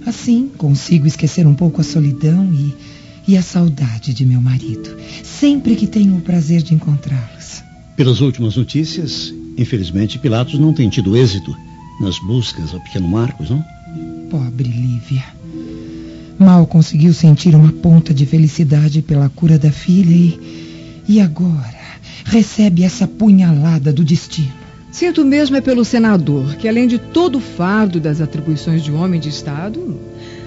Assim, 0.07 0.51
consigo 0.57 1.07
esquecer 1.07 1.47
um 1.47 1.55
pouco 1.55 1.81
a 1.81 1.85
solidão 1.85 2.53
e, 2.53 2.75
e 3.27 3.37
a 3.37 3.43
saudade 3.43 4.13
de 4.13 4.27
meu 4.27 4.41
marido, 4.41 4.97
sempre 5.25 5.75
que 5.75 5.87
tenho 5.87 6.17
o 6.17 6.21
prazer 6.21 6.63
de 6.63 6.75
encontrá-los. 6.75 7.42
Pelas 7.97 8.21
últimas 8.21 8.57
notícias, 8.57 9.33
infelizmente, 9.57 10.19
Pilatos 10.19 10.59
não 10.59 10.73
tem 10.73 10.89
tido 10.89 11.17
êxito 11.17 11.55
nas 12.01 12.19
buscas 12.19 12.73
ao 12.73 12.81
pequeno 12.81 13.07
Marcos, 13.07 13.51
não? 13.51 13.63
Pobre 14.31 14.69
Lívia. 14.69 15.25
Mal 16.39 16.67
conseguiu 16.67 17.13
sentir 17.13 17.55
uma 17.55 17.71
ponta 17.71 18.15
de 18.15 18.25
felicidade 18.25 19.03
pela 19.03 19.29
cura 19.29 19.59
da 19.59 19.71
filha 19.71 20.15
e. 20.15 20.63
E 21.09 21.21
agora 21.21 21.83
recebe 22.25 22.85
essa 22.85 23.07
punhalada 23.07 23.93
do 23.93 24.05
destino. 24.05 24.53
Sinto 24.91 25.25
mesmo 25.25 25.57
é 25.57 25.61
pelo 25.61 25.85
senador, 25.85 26.55
que 26.57 26.69
além 26.69 26.87
de 26.87 26.99
todo 26.99 27.39
o 27.39 27.41
fardo 27.41 27.99
das 27.99 28.21
atribuições 28.21 28.85
de 28.85 28.93
homem 28.93 29.19
de 29.19 29.29
Estado, 29.29 29.99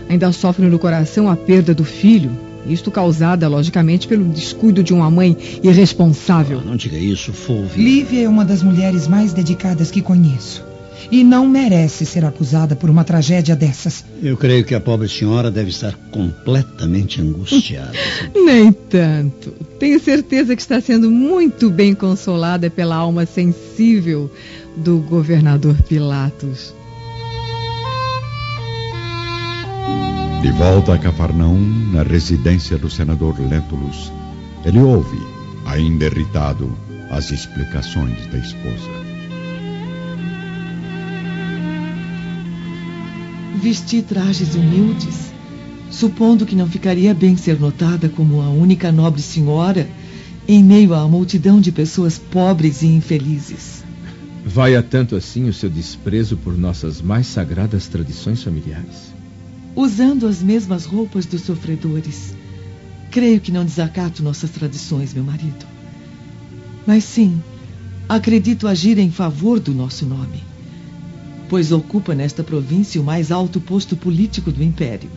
ainda 0.09 0.31
sofre 0.31 0.67
no 0.67 0.79
coração 0.79 1.29
a 1.29 1.35
perda 1.35 1.73
do 1.73 1.83
filho. 1.83 2.31
Isto 2.67 2.91
causada, 2.91 3.47
logicamente, 3.47 4.07
pelo 4.07 4.25
descuido 4.25 4.83
de 4.83 4.93
uma 4.93 5.09
mãe 5.09 5.37
irresponsável. 5.63 6.61
Não 6.61 6.75
diga 6.75 6.97
isso, 6.97 7.31
Fulvia. 7.31 7.83
Lívia 7.83 8.23
é 8.23 8.29
uma 8.29 8.45
das 8.45 8.63
mulheres 8.63 9.07
mais 9.07 9.33
dedicadas 9.33 9.91
que 9.91 10.01
conheço. 10.01 10.63
E 11.11 11.23
não 11.23 11.47
merece 11.47 12.05
ser 12.05 12.25
acusada 12.25 12.75
por 12.75 12.89
uma 12.89 13.03
tragédia 13.03 13.55
dessas. 13.55 14.03
Eu 14.23 14.35
creio 14.35 14.63
que 14.63 14.73
a 14.73 14.79
pobre 14.79 15.07
senhora 15.07 15.51
deve 15.51 15.69
estar 15.69 15.93
completamente 16.11 17.21
angustiada. 17.21 17.91
Nem 18.33 18.71
tanto. 18.71 19.51
Tenho 19.79 19.99
certeza 19.99 20.55
que 20.55 20.61
está 20.61 20.81
sendo 20.81 21.11
muito 21.11 21.69
bem 21.69 21.93
consolada 21.93 22.69
pela 22.69 22.95
alma 22.95 23.25
sensível 23.25 24.31
do 24.75 24.97
governador 24.97 25.75
Pilatos. 25.83 26.74
De 30.45 30.51
volta 30.51 30.93
a 30.93 30.99
Cafarnaum, 30.99 31.89
na 31.91 32.03
residência 32.03 32.77
do 32.77 32.87
senador 32.87 33.35
Lentulus, 33.39 34.11
ele 34.63 34.77
ouve, 34.77 35.17
ainda 35.65 36.05
irritado, 36.05 36.71
as 37.09 37.31
explicações 37.31 38.27
da 38.27 38.37
esposa. 38.37 38.91
Vesti 43.55 44.03
trajes 44.03 44.53
humildes, 44.53 45.33
supondo 45.89 46.45
que 46.45 46.55
não 46.55 46.67
ficaria 46.67 47.15
bem 47.15 47.35
ser 47.35 47.59
notada 47.59 48.07
como 48.07 48.39
a 48.39 48.49
única 48.49 48.91
nobre 48.91 49.23
senhora 49.23 49.89
em 50.47 50.63
meio 50.63 50.93
à 50.93 51.07
multidão 51.07 51.59
de 51.59 51.71
pessoas 51.71 52.19
pobres 52.19 52.83
e 52.83 52.85
infelizes. 52.85 53.83
Vai 54.45 54.75
a 54.75 54.83
tanto 54.83 55.15
assim 55.15 55.49
o 55.49 55.53
seu 55.53 55.71
desprezo 55.71 56.37
por 56.37 56.55
nossas 56.55 57.01
mais 57.01 57.25
sagradas 57.25 57.87
tradições 57.87 58.43
familiares? 58.43 59.14
Usando 59.75 60.27
as 60.27 60.41
mesmas 60.41 60.85
roupas 60.85 61.25
dos 61.25 61.41
sofredores. 61.41 62.33
Creio 63.11 63.39
que 63.39 63.51
não 63.51 63.65
desacato 63.65 64.23
nossas 64.23 64.49
tradições, 64.49 65.13
meu 65.13 65.23
marido. 65.23 65.65
Mas 66.87 67.03
sim, 67.03 67.41
acredito 68.07 68.67
agir 68.67 68.97
em 68.97 69.11
favor 69.11 69.59
do 69.59 69.73
nosso 69.73 70.05
nome 70.05 70.55
pois 71.49 71.71
ocupa 71.71 72.15
nesta 72.15 72.43
província 72.43 72.99
o 72.99 73.03
mais 73.03 73.31
alto 73.31 73.59
posto 73.59 73.95
político 73.95 74.51
do 74.51 74.63
império. 74.63 75.09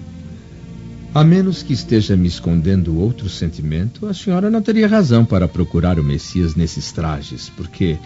A 1.15 1.25
menos 1.25 1.63
que 1.63 1.73
esteja 1.73 2.17
me 2.17 2.29
escondendo 2.29 2.99
outro 2.99 3.29
sentimento, 3.29 4.07
a 4.07 4.13
senhora 4.13 4.51
não 4.51 4.61
teria 4.61 4.87
razão 4.87 5.25
para 5.25 5.49
procurar 5.49 5.99
o 5.99 6.05
Messias 6.05 6.55
nesses 6.55 6.93
trajes, 6.93 7.51
porque, 7.57 7.99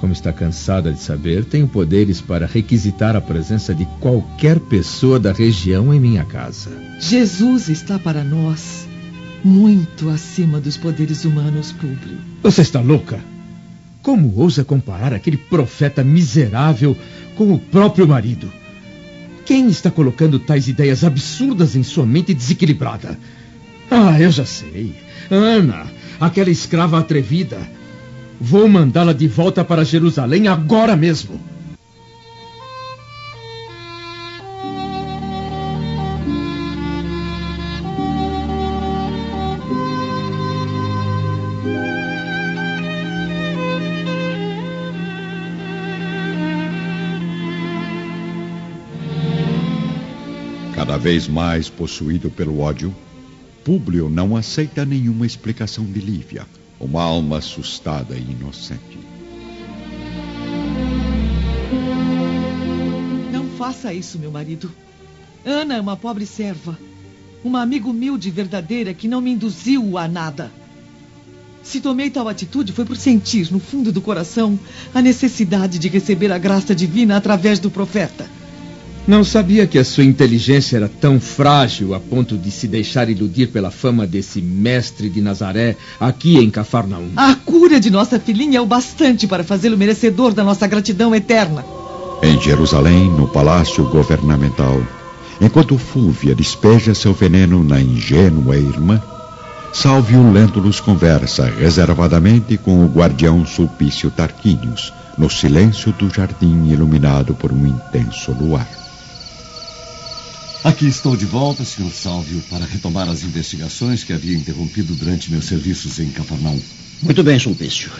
como 0.00 0.12
está 0.14 0.32
cansada 0.32 0.90
de 0.92 0.98
saber, 0.98 1.44
tenho 1.44 1.68
poderes 1.68 2.20
para 2.20 2.46
requisitar 2.46 3.14
a 3.14 3.20
presença 3.20 3.74
de 3.74 3.84
qualquer 4.00 4.58
pessoa 4.58 5.20
da 5.20 5.30
região 5.30 5.92
em 5.92 6.00
minha 6.00 6.24
casa. 6.24 6.70
Jesus 6.98 7.68
está 7.68 7.98
para 7.98 8.24
nós 8.24 8.88
muito 9.44 10.08
acima 10.08 10.58
dos 10.58 10.78
poderes 10.78 11.24
humanos, 11.24 11.72
Públio. 11.72 12.18
Você 12.42 12.62
está 12.62 12.80
louca? 12.80 13.20
Como 14.02 14.34
ousa 14.36 14.64
comparar 14.64 15.12
aquele 15.12 15.36
profeta 15.36 16.02
miserável 16.02 16.96
com 17.36 17.52
o 17.52 17.58
próprio 17.58 18.08
marido? 18.08 18.50
Quem 19.44 19.68
está 19.68 19.90
colocando 19.90 20.38
tais 20.38 20.66
ideias 20.66 21.04
absurdas 21.04 21.76
em 21.76 21.82
sua 21.82 22.06
mente 22.06 22.32
desequilibrada? 22.32 23.18
Ah, 23.90 24.18
eu 24.18 24.30
já 24.30 24.46
sei. 24.46 24.94
Ana, 25.30 25.86
aquela 26.18 26.50
escrava 26.50 26.98
atrevida. 26.98 27.58
Vou 28.42 28.66
mandá-la 28.66 29.12
de 29.12 29.28
volta 29.28 29.62
para 29.62 29.84
Jerusalém 29.84 30.48
agora 30.48 30.96
mesmo. 30.96 31.38
Cada 50.74 50.96
vez 50.96 51.28
mais 51.28 51.68
possuído 51.68 52.30
pelo 52.30 52.60
ódio, 52.60 52.96
Públio 53.62 54.08
não 54.08 54.34
aceita 54.34 54.86
nenhuma 54.86 55.26
explicação 55.26 55.84
de 55.84 56.00
Lívia, 56.00 56.46
uma 56.80 57.02
alma 57.02 57.38
assustada 57.38 58.16
e 58.16 58.22
inocente. 58.22 58.98
Não 63.30 63.46
faça 63.58 63.92
isso, 63.92 64.18
meu 64.18 64.30
marido. 64.30 64.72
Ana 65.44 65.76
é 65.76 65.80
uma 65.80 65.96
pobre 65.96 66.24
serva. 66.24 66.78
Uma 67.44 67.60
amiga 67.60 67.88
humilde 67.88 68.28
e 68.28 68.32
verdadeira 68.32 68.94
que 68.94 69.06
não 69.06 69.20
me 69.20 69.32
induziu 69.32 69.98
a 69.98 70.08
nada. 70.08 70.50
Se 71.62 71.80
tomei 71.80 72.08
tal 72.08 72.26
atitude 72.28 72.72
foi 72.72 72.86
por 72.86 72.96
sentir, 72.96 73.52
no 73.52 73.60
fundo 73.60 73.92
do 73.92 74.00
coração, 74.00 74.58
a 74.94 75.02
necessidade 75.02 75.78
de 75.78 75.88
receber 75.88 76.32
a 76.32 76.38
graça 76.38 76.74
divina 76.74 77.16
através 77.16 77.58
do 77.58 77.70
profeta. 77.70 78.28
Não 79.10 79.24
sabia 79.24 79.66
que 79.66 79.76
a 79.76 79.84
sua 79.84 80.04
inteligência 80.04 80.76
era 80.76 80.88
tão 80.88 81.18
frágil 81.18 81.96
a 81.96 81.98
ponto 81.98 82.38
de 82.38 82.48
se 82.48 82.68
deixar 82.68 83.08
iludir 83.08 83.48
pela 83.48 83.68
fama 83.68 84.06
desse 84.06 84.40
mestre 84.40 85.10
de 85.10 85.20
Nazaré 85.20 85.76
aqui 85.98 86.38
em 86.38 86.48
Cafarnaum. 86.48 87.10
A 87.16 87.34
cura 87.34 87.80
de 87.80 87.90
nossa 87.90 88.20
filhinha 88.20 88.58
é 88.58 88.60
o 88.60 88.66
bastante 88.66 89.26
para 89.26 89.42
fazê-lo 89.42 89.76
merecedor 89.76 90.32
da 90.32 90.44
nossa 90.44 90.64
gratidão 90.68 91.12
eterna. 91.12 91.64
Em 92.22 92.40
Jerusalém, 92.40 93.10
no 93.10 93.26
palácio 93.26 93.82
governamental, 93.90 94.80
enquanto 95.40 95.76
Fúvia 95.76 96.32
despeja 96.32 96.94
seu 96.94 97.12
veneno 97.12 97.64
na 97.64 97.80
ingênua 97.80 98.56
irmã, 98.56 99.02
Salvio 99.72 100.30
Lentulus 100.30 100.78
conversa 100.78 101.46
reservadamente 101.46 102.56
com 102.56 102.84
o 102.84 102.88
guardião 102.88 103.44
Sulpício 103.44 104.08
Tarquínios, 104.08 104.92
no 105.18 105.28
silêncio 105.28 105.90
do 105.94 106.08
jardim 106.08 106.68
iluminado 106.68 107.34
por 107.34 107.50
um 107.50 107.66
intenso 107.66 108.30
luar. 108.30 108.79
Aqui 110.62 110.86
estou 110.86 111.16
de 111.16 111.24
volta, 111.24 111.64
Sr. 111.64 111.90
Salvio, 111.90 112.42
para 112.50 112.66
retomar 112.66 113.08
as 113.08 113.22
investigações 113.22 114.04
que 114.04 114.12
havia 114.12 114.36
interrompido 114.36 114.94
durante 114.94 115.30
meus 115.30 115.46
serviços 115.46 115.98
em 115.98 116.10
Cafarnaum. 116.10 116.60
Muito 117.02 117.22
bem, 117.22 117.38
Sulpício. 117.38 117.90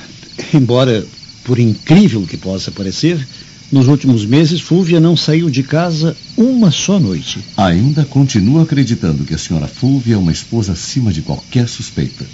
Embora, 0.53 1.07
por 1.43 1.59
incrível 1.59 2.27
que 2.27 2.37
possa 2.37 2.71
parecer, 2.71 3.27
nos 3.73 3.89
últimos 3.89 4.27
meses 4.27 4.61
Fúvia 4.61 5.01
não 5.01 5.17
saiu 5.17 5.49
de 5.49 5.63
casa 5.63 6.15
uma 6.37 6.71
só 6.71 7.01
noite. 7.01 7.43
Ainda 7.57 8.05
continuo 8.05 8.61
acreditando 8.61 9.25
que 9.25 9.35
a 9.35 9.39
senhora 9.39 9.67
Fúvia 9.67 10.17
é 10.17 10.19
uma 10.19 10.33
esposa 10.33 10.73
acima 10.73 11.11
de 11.13 11.23
qualquer 11.23 11.67
suspeita. 11.67 12.27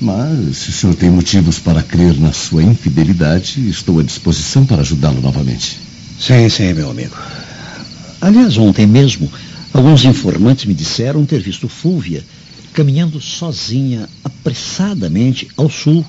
Mas, 0.00 0.56
se 0.56 0.70
o 0.70 0.72
senhor 0.72 0.96
tem 0.96 1.10
motivos 1.10 1.60
para 1.60 1.84
crer 1.84 2.18
na 2.18 2.32
sua 2.32 2.64
infidelidade, 2.64 3.68
estou 3.68 4.00
à 4.00 4.02
disposição 4.02 4.66
para 4.66 4.80
ajudá-lo 4.80 5.20
novamente. 5.20 5.78
Sim, 6.18 6.48
sim, 6.48 6.72
meu 6.72 6.90
amigo. 6.90 7.14
Aliás, 8.20 8.58
ontem 8.58 8.86
mesmo, 8.86 9.30
alguns 9.72 10.04
informantes 10.04 10.66
me 10.66 10.74
disseram 10.74 11.24
ter 11.24 11.40
visto 11.40 11.68
Fúvia 11.68 12.22
caminhando 12.72 13.20
sozinha, 13.20 14.08
apressadamente, 14.22 15.48
ao 15.56 15.68
sul, 15.68 16.04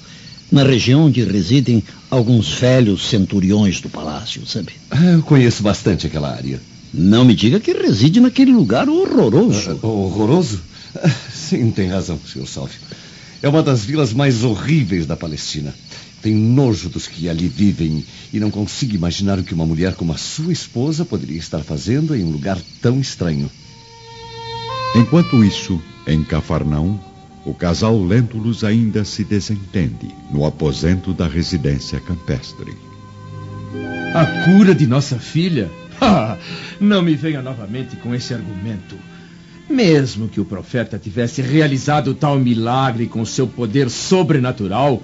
na 0.52 0.64
região 0.64 1.06
onde 1.06 1.24
residem 1.24 1.84
alguns 2.10 2.50
velhos 2.50 3.10
centuriões 3.10 3.80
do 3.80 3.90
palácio, 3.90 4.46
sabe? 4.46 4.74
Ah, 4.90 5.04
eu 5.04 5.24
conheço 5.24 5.64
bastante 5.64 6.08
aquela 6.08 6.30
área. 6.30 6.62
Não 6.94 7.24
me 7.24 7.34
diga 7.34 7.60
que 7.60 7.72
reside 7.72 8.20
naquele 8.20 8.52
lugar 8.52 8.90
horroroso. 8.90 9.80
Uh, 9.82 9.88
horroroso? 9.88 10.62
Uh, 10.94 11.10
sim, 11.34 11.72
tem 11.72 11.88
razão, 11.90 12.20
Sr. 12.26 12.46
Salvio. 12.46 12.80
É 13.44 13.50
uma 13.50 13.64
das 13.64 13.84
vilas 13.84 14.14
mais 14.14 14.44
horríveis 14.44 15.06
da 15.06 15.18
Palestina. 15.18 15.74
Tenho 16.22 16.38
nojo 16.38 16.90
dos 16.90 17.08
que 17.08 17.28
ali 17.28 17.48
vivem 17.48 18.06
e 18.32 18.40
não 18.40 18.52
consigo 18.52 18.94
imaginar 18.94 19.40
o 19.40 19.44
que 19.44 19.54
uma 19.54 19.66
mulher 19.66 19.96
como 19.96 20.14
a 20.14 20.18
sua 20.18 20.54
esposa 20.54 21.04
poderia 21.04 21.40
estar 21.40 21.64
fazendo 21.64 22.16
em 22.16 22.24
um 22.24 22.30
lugar 22.30 22.60
tão 22.80 23.00
estranho. 23.00 23.50
Enquanto 24.96 25.44
isso, 25.44 25.82
em 26.06 26.24
Cafarnaum, 26.24 27.00
o 27.44 27.54
casal 27.54 28.00
Lentulus 28.04 28.64
ainda 28.64 29.04
se 29.04 29.24
desentende 29.24 30.14
no 30.32 30.46
aposento 30.46 31.12
da 31.12 31.28
residência 31.28 32.00
campestre. 32.00 32.76
A 34.14 34.26
cura 34.46 34.76
de 34.76 34.86
nossa 34.86 35.18
filha? 35.18 35.70
Ah, 36.04 36.36
não 36.80 37.04
me 37.04 37.14
venha 37.14 37.44
novamente 37.44 37.96
com 37.98 38.16
esse 38.16 38.34
argumento. 38.34 38.96
Mesmo 39.72 40.28
que 40.28 40.42
o 40.42 40.46
profeta 40.46 41.00
tivesse 41.00 41.42
realizado 41.42 42.14
tal 42.14 42.38
milagre 42.38 43.08
com 43.08 43.24
seu 43.24 43.48
poder 43.48 43.90
sobrenatural, 43.90 45.02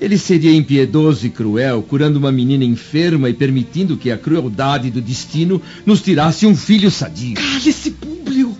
ele 0.00 0.18
seria 0.18 0.52
impiedoso 0.52 1.24
e 1.24 1.30
cruel, 1.30 1.82
curando 1.82 2.18
uma 2.18 2.32
menina 2.32 2.64
enferma 2.64 3.30
e 3.30 3.34
permitindo 3.34 3.96
que 3.96 4.10
a 4.10 4.18
crueldade 4.18 4.90
do 4.90 5.00
destino 5.00 5.62
nos 5.86 6.02
tirasse 6.02 6.46
um 6.46 6.56
filho 6.56 6.90
sadio. 6.90 7.34
Cale-se, 7.34 7.92
Públio! 7.92 8.56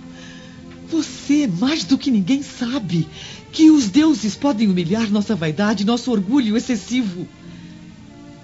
Você, 0.89 1.45
mais 1.59 1.83
do 1.83 1.97
que 1.97 2.09
ninguém, 2.09 2.41
sabe 2.41 3.05
que 3.51 3.69
os 3.69 3.89
deuses 3.89 4.35
podem 4.35 4.67
humilhar 4.67 5.11
nossa 5.11 5.35
vaidade, 5.35 5.85
nosso 5.85 6.09
orgulho 6.09 6.55
excessivo. 6.55 7.27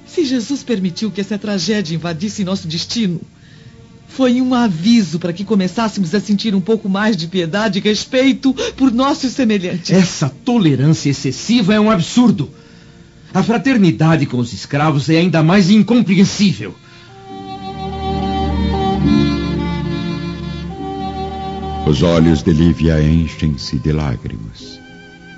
Se 0.05 0.25
Jesus 0.25 0.63
permitiu 0.63 1.11
que 1.11 1.21
essa 1.21 1.37
tragédia 1.37 1.95
invadisse 1.95 2.43
nosso 2.43 2.67
destino, 2.67 3.21
foi 4.07 4.41
um 4.41 4.53
aviso 4.53 5.19
para 5.19 5.33
que 5.33 5.43
começássemos 5.43 6.15
a 6.15 6.19
sentir 6.19 6.55
um 6.55 6.61
pouco 6.61 6.87
mais 6.87 7.17
de 7.17 7.27
piedade 7.27 7.79
e 7.79 7.81
respeito 7.81 8.53
por 8.77 8.91
nossos 8.91 9.33
semelhantes. 9.33 9.91
Essa 9.91 10.29
tolerância 10.29 11.09
excessiva 11.09 11.73
é 11.73 11.79
um 11.79 11.91
absurdo. 11.91 12.49
A 13.33 13.43
fraternidade 13.43 14.25
com 14.25 14.37
os 14.37 14.53
escravos 14.53 15.09
é 15.09 15.17
ainda 15.17 15.43
mais 15.43 15.69
incompreensível. 15.69 16.73
Os 21.85 22.01
olhos 22.01 22.41
de 22.41 22.51
Lívia 22.51 22.99
enchem-se 23.03 23.77
de 23.77 23.91
lágrimas. 23.91 24.79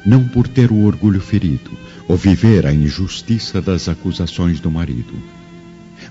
Não 0.05 0.25
por 0.27 0.47
ter 0.47 0.71
o 0.71 0.85
orgulho 0.85 1.19
ferido 1.19 1.71
ou 2.07 2.15
viver 2.15 2.65
a 2.65 2.73
injustiça 2.73 3.61
das 3.61 3.89
acusações 3.89 4.59
do 4.59 4.71
marido, 4.71 5.13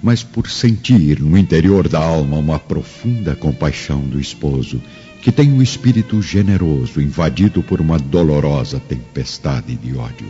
mas 0.06 0.22
por 0.22 0.48
sentir 0.48 1.20
no 1.20 1.36
interior 1.36 1.88
da 1.88 1.98
alma 1.98 2.36
uma 2.36 2.60
profunda 2.60 3.34
compaixão 3.34 4.02
do 4.02 4.20
esposo 4.20 4.80
que 5.20 5.32
tem 5.32 5.50
um 5.50 5.60
espírito 5.60 6.22
generoso 6.22 7.00
invadido 7.00 7.60
por 7.60 7.80
uma 7.80 7.98
dolorosa 7.98 8.78
tempestade 8.78 9.74
de 9.74 9.96
ódio. 9.96 10.28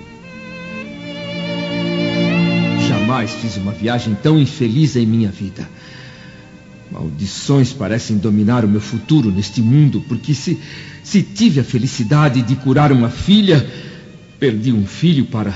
Jamais 2.88 3.30
fiz 3.32 3.58
uma 3.58 3.72
viagem 3.72 4.16
tão 4.22 4.40
infeliz 4.40 4.96
em 4.96 5.04
minha 5.04 5.30
vida. 5.30 5.68
Maldições 6.90 7.74
parecem 7.74 8.16
dominar 8.16 8.64
o 8.64 8.68
meu 8.68 8.80
futuro 8.80 9.30
neste 9.30 9.60
mundo, 9.60 10.02
porque 10.08 10.32
se, 10.32 10.58
se 11.04 11.22
tive 11.22 11.60
a 11.60 11.64
felicidade 11.64 12.40
de 12.40 12.56
curar 12.56 12.90
uma 12.92 13.10
filha, 13.10 13.68
perdi 14.40 14.72
um 14.72 14.86
filho 14.86 15.26
para, 15.26 15.52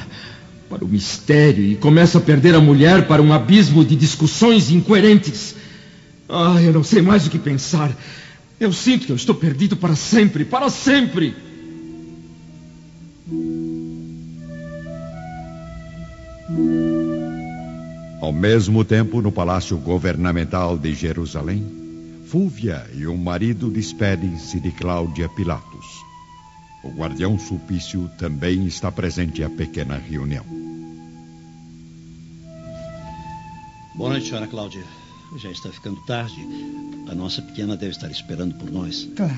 para 0.71 0.85
o 0.85 0.89
mistério 0.89 1.65
e 1.65 1.75
começo 1.75 2.17
a 2.17 2.21
perder 2.21 2.55
a 2.55 2.61
mulher 2.61 3.09
para 3.09 3.21
um 3.21 3.33
abismo 3.33 3.85
de 3.85 3.97
discussões 3.97 4.71
incoerentes. 4.71 5.57
Ah, 6.29 6.63
eu 6.63 6.73
não 6.73 6.85
sei 6.85 7.03
mais 7.03 7.27
o 7.27 7.31
que 7.31 7.41
pensar. 7.41 7.91
Eu 8.61 8.73
sinto 8.73 9.05
que 9.05 9.11
eu 9.11 9.17
estou 9.17 9.35
perdido 9.35 9.77
para 9.77 9.97
sempre, 9.97 10.45
para 10.45 10.71
sempre. 10.71 11.35
Ao 18.21 18.33
mesmo 18.33 18.85
tempo, 18.85 19.21
no 19.21 19.33
palácio 19.33 19.77
governamental 19.77 20.79
de 20.79 20.95
Jerusalém, 20.95 21.67
Fúvia 22.27 22.87
e 22.95 23.09
o 23.09 23.17
marido 23.19 23.69
despedem-se 23.69 24.61
de 24.61 24.71
Cláudia 24.71 25.29
Pilatos. 25.29 25.80
O 26.83 26.89
guardião 26.89 27.39
Sulpício 27.39 28.11
também 28.17 28.67
está 28.67 28.91
presente 28.91 29.43
à 29.43 29.51
pequena 29.51 29.97
reunião. 29.97 30.45
Boa 33.95 34.11
noite, 34.11 34.29
senhora 34.29 34.47
Cláudia. 34.47 34.83
Já 35.37 35.51
está 35.51 35.69
ficando 35.71 36.01
tarde. 36.07 36.41
A 37.09 37.15
nossa 37.15 37.43
pequena 37.43 37.77
deve 37.77 37.93
estar 37.93 38.11
esperando 38.11 38.55
por 38.55 38.71
nós. 38.71 39.09
Claro. 39.15 39.35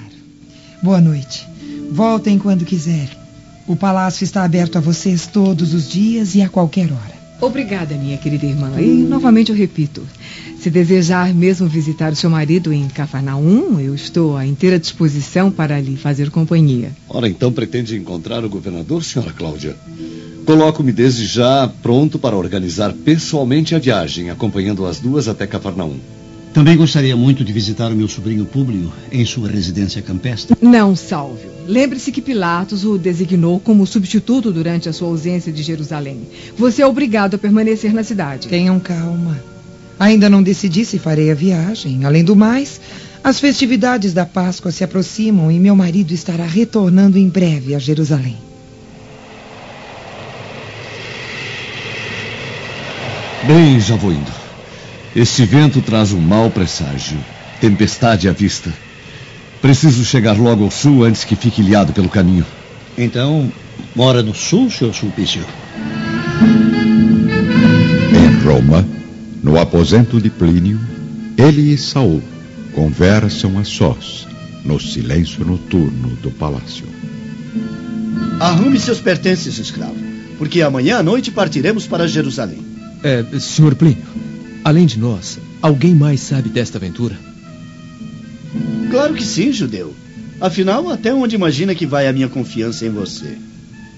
Boa 0.83 1.01
noite. 1.01 1.47
Voltem 1.91 2.39
quando 2.39 2.65
quiserem. 2.65 3.17
O 3.67 3.77
palácio 3.77 4.25
está 4.25 4.45
aberto 4.45 4.79
a 4.79 4.81
vocês 4.81 5.27
todos 5.27 5.75
os 5.75 5.89
dias 5.89 6.35
e 6.35 6.43
a 6.43 6.49
qualquer 6.49 6.93
hora. 6.93 7.12
Obrigada, 7.43 7.97
minha 7.97 8.17
querida 8.17 8.47
irmã. 8.47 8.81
E 8.81 9.03
novamente 9.03 9.51
eu 9.51 9.57
repito: 9.57 10.01
se 10.61 10.71
desejar 10.71 11.35
mesmo 11.35 11.67
visitar 11.67 12.13
o 12.13 12.17
seu 12.17 12.31
marido 12.31 12.73
em 12.73 12.87
Cafarnaum, 12.87 13.81
eu 13.81 13.97
estou 13.97 14.37
à 14.37 14.47
inteira 14.47 14.79
disposição 14.79 15.51
para 15.51 15.81
lhe 15.81 15.97
fazer 15.97 16.31
companhia. 16.31 16.93
Ora, 17.09 17.29
então 17.29 17.53
pretende 17.53 17.97
encontrar 17.97 18.45
o 18.45 18.49
governador, 18.49 19.03
senhora 19.03 19.33
Cláudia? 19.33 19.75
Coloco-me 20.47 20.93
desde 20.93 21.27
já 21.27 21.69
pronto 21.83 22.17
para 22.17 22.37
organizar 22.37 22.93
pessoalmente 22.93 23.75
a 23.75 23.81
viagem, 23.81 24.31
acompanhando 24.31 24.87
as 24.87 25.01
duas 25.01 25.27
até 25.27 25.45
Cafarnaum. 25.45 25.99
Também 26.53 26.77
gostaria 26.77 27.17
muito 27.17 27.43
de 27.43 27.53
visitar 27.53 27.91
o 27.91 27.97
meu 27.97 28.07
sobrinho 28.07 28.45
Públio 28.45 28.93
em 29.11 29.25
sua 29.25 29.49
residência 29.49 30.03
campestre. 30.03 30.55
Não, 30.61 30.95
Salvio. 30.95 31.51
Lembre-se 31.67 32.13
que 32.13 32.21
Pilatos 32.21 32.85
o 32.85 32.99
designou 32.99 33.59
como 33.59 33.87
substituto 33.87 34.53
durante 34.53 34.89
a 34.89 34.93
sua 34.93 35.09
ausência 35.09 35.51
de 35.51 35.63
Jerusalém. 35.63 36.21
Você 36.59 36.83
é 36.83 36.87
obrigado 36.87 37.35
a 37.35 37.39
permanecer 37.39 37.95
na 37.95 38.05
cidade. 38.05 38.49
Tenham 38.49 38.79
calma. 38.79 39.43
Ainda 39.99 40.29
não 40.29 40.43
decidi 40.43 40.85
se 40.85 40.99
farei 40.99 41.31
a 41.31 41.35
viagem. 41.35 42.05
Além 42.05 42.23
do 42.23 42.37
mais, 42.37 42.81
as 43.25 43.41
festividades 43.41 44.13
da 44.13 44.27
Páscoa 44.27 44.71
se 44.71 44.85
aproximam 44.85 45.51
e 45.51 45.59
meu 45.59 45.75
marido 45.75 46.13
estará 46.13 46.45
retornando 46.45 47.17
em 47.17 47.29
breve 47.29 47.75
a 47.75 47.79
Jerusalém. 47.79 48.37
Bem, 53.47 53.81
já 53.81 53.97
vou 53.97 54.13
indo. 54.13 54.42
Este 55.15 55.45
vento 55.45 55.83
traz 55.83 56.13
um 56.13 56.21
mau 56.21 56.51
presságio. 56.51 57.19
Tempestade 57.61 58.29
à 58.29 58.33
vista. 58.33 58.73
Preciso 59.61 60.05
chegar 60.05 60.39
logo 60.39 60.65
ao 60.65 60.71
sul 60.71 61.05
antes 61.05 61.23
que 61.23 61.37
fique 61.37 61.61
ilhado 61.61 61.93
pelo 61.93 62.09
caminho. 62.09 62.47
Então, 62.97 63.53
mora 63.95 64.23
no 64.23 64.35
sul, 64.35 64.71
senhor 64.71 64.95
Sulpício? 64.95 65.45
Em 68.11 68.45
Roma, 68.45 68.87
no 69.43 69.61
aposento 69.61 70.19
de 70.19 70.31
Plínio, 70.31 70.81
ele 71.37 71.73
e 71.73 71.79
Saul 71.79 72.23
conversam 72.75 73.59
a 73.59 73.65
sós, 73.65 74.27
no 74.65 74.81
silêncio 74.81 75.45
noturno 75.45 76.17
do 76.23 76.31
palácio. 76.31 76.87
Arrume 78.41 78.81
seus 78.81 78.99
pertences, 78.99 79.59
escravo, 79.59 79.95
porque 80.39 80.63
amanhã 80.63 80.99
à 80.99 81.03
noite 81.03 81.31
partiremos 81.31 81.87
para 81.87 82.09
Jerusalém. 82.09 82.59
É, 83.05 83.25
senhor 83.39 83.75
Plínio, 83.75 84.05
além 84.65 84.87
de 84.87 84.99
nós, 84.99 85.39
alguém 85.61 85.95
mais 85.95 86.21
sabe 86.21 86.49
desta 86.49 86.79
aventura? 86.79 87.17
Claro 88.91 89.15
que 89.15 89.25
sim, 89.25 89.53
judeu. 89.53 89.95
Afinal, 90.41 90.91
até 90.91 91.15
onde 91.15 91.37
imagina 91.37 91.75
que 91.75 91.87
vai 91.87 92.09
a 92.09 92.13
minha 92.13 92.29
confiança 92.29 92.85
em 92.85 92.91
você? 92.91 93.39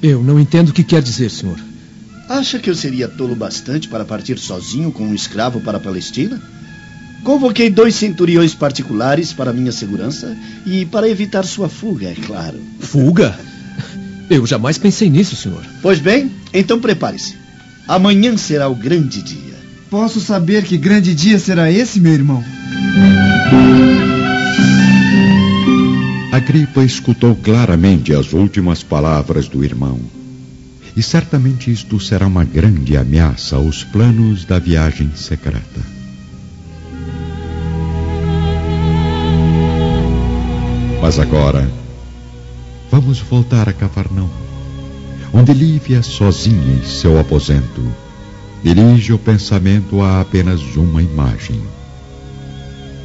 Eu 0.02 0.22
não 0.22 0.38
entendo 0.38 0.68
o 0.68 0.72
que 0.72 0.84
quer 0.84 1.02
dizer, 1.02 1.30
senhor. 1.30 1.58
Acha 2.28 2.58
que 2.58 2.70
eu 2.70 2.74
seria 2.74 3.08
tolo 3.08 3.34
bastante 3.34 3.88
para 3.88 4.04
partir 4.04 4.38
sozinho 4.38 4.92
com 4.92 5.04
um 5.04 5.14
escravo 5.14 5.60
para 5.60 5.78
a 5.78 5.80
Palestina? 5.80 6.40
Convoquei 7.22 7.70
dois 7.70 7.94
centuriões 7.94 8.54
particulares 8.54 9.32
para 9.32 9.52
minha 9.52 9.72
segurança 9.72 10.36
e 10.66 10.84
para 10.84 11.08
evitar 11.08 11.44
sua 11.44 11.68
fuga, 11.68 12.08
é 12.08 12.14
claro. 12.14 12.60
Fuga? 12.80 13.38
Eu 14.28 14.46
jamais 14.46 14.78
pensei 14.78 15.08
nisso, 15.08 15.34
senhor. 15.36 15.62
Pois 15.80 15.98
bem, 15.98 16.30
então 16.52 16.80
prepare-se. 16.80 17.36
Amanhã 17.88 18.36
será 18.36 18.68
o 18.68 18.74
grande 18.74 19.22
dia. 19.22 19.53
Posso 19.94 20.20
saber 20.20 20.64
que 20.64 20.76
grande 20.76 21.14
dia 21.14 21.38
será 21.38 21.70
esse, 21.70 22.00
meu 22.00 22.12
irmão? 22.12 22.42
Agripa 26.32 26.82
escutou 26.82 27.36
claramente 27.36 28.12
as 28.12 28.32
últimas 28.32 28.82
palavras 28.82 29.46
do 29.46 29.62
irmão. 29.62 30.00
E 30.96 31.00
certamente 31.00 31.70
isto 31.70 32.00
será 32.00 32.26
uma 32.26 32.42
grande 32.42 32.96
ameaça 32.96 33.54
aos 33.54 33.84
planos 33.84 34.44
da 34.44 34.58
viagem 34.58 35.12
secreta. 35.14 35.80
Mas 41.00 41.20
agora, 41.20 41.70
vamos 42.90 43.20
voltar 43.20 43.68
a 43.68 43.72
Cafarnão, 43.72 44.28
onde 45.32 45.54
Lívia, 45.54 46.02
sozinha 46.02 46.80
em 46.80 46.84
seu 46.84 47.20
aposento, 47.20 47.80
dirige 48.64 49.12
o 49.12 49.18
pensamento 49.18 50.00
a 50.00 50.22
apenas 50.22 50.62
uma 50.74 51.02
imagem: 51.02 51.60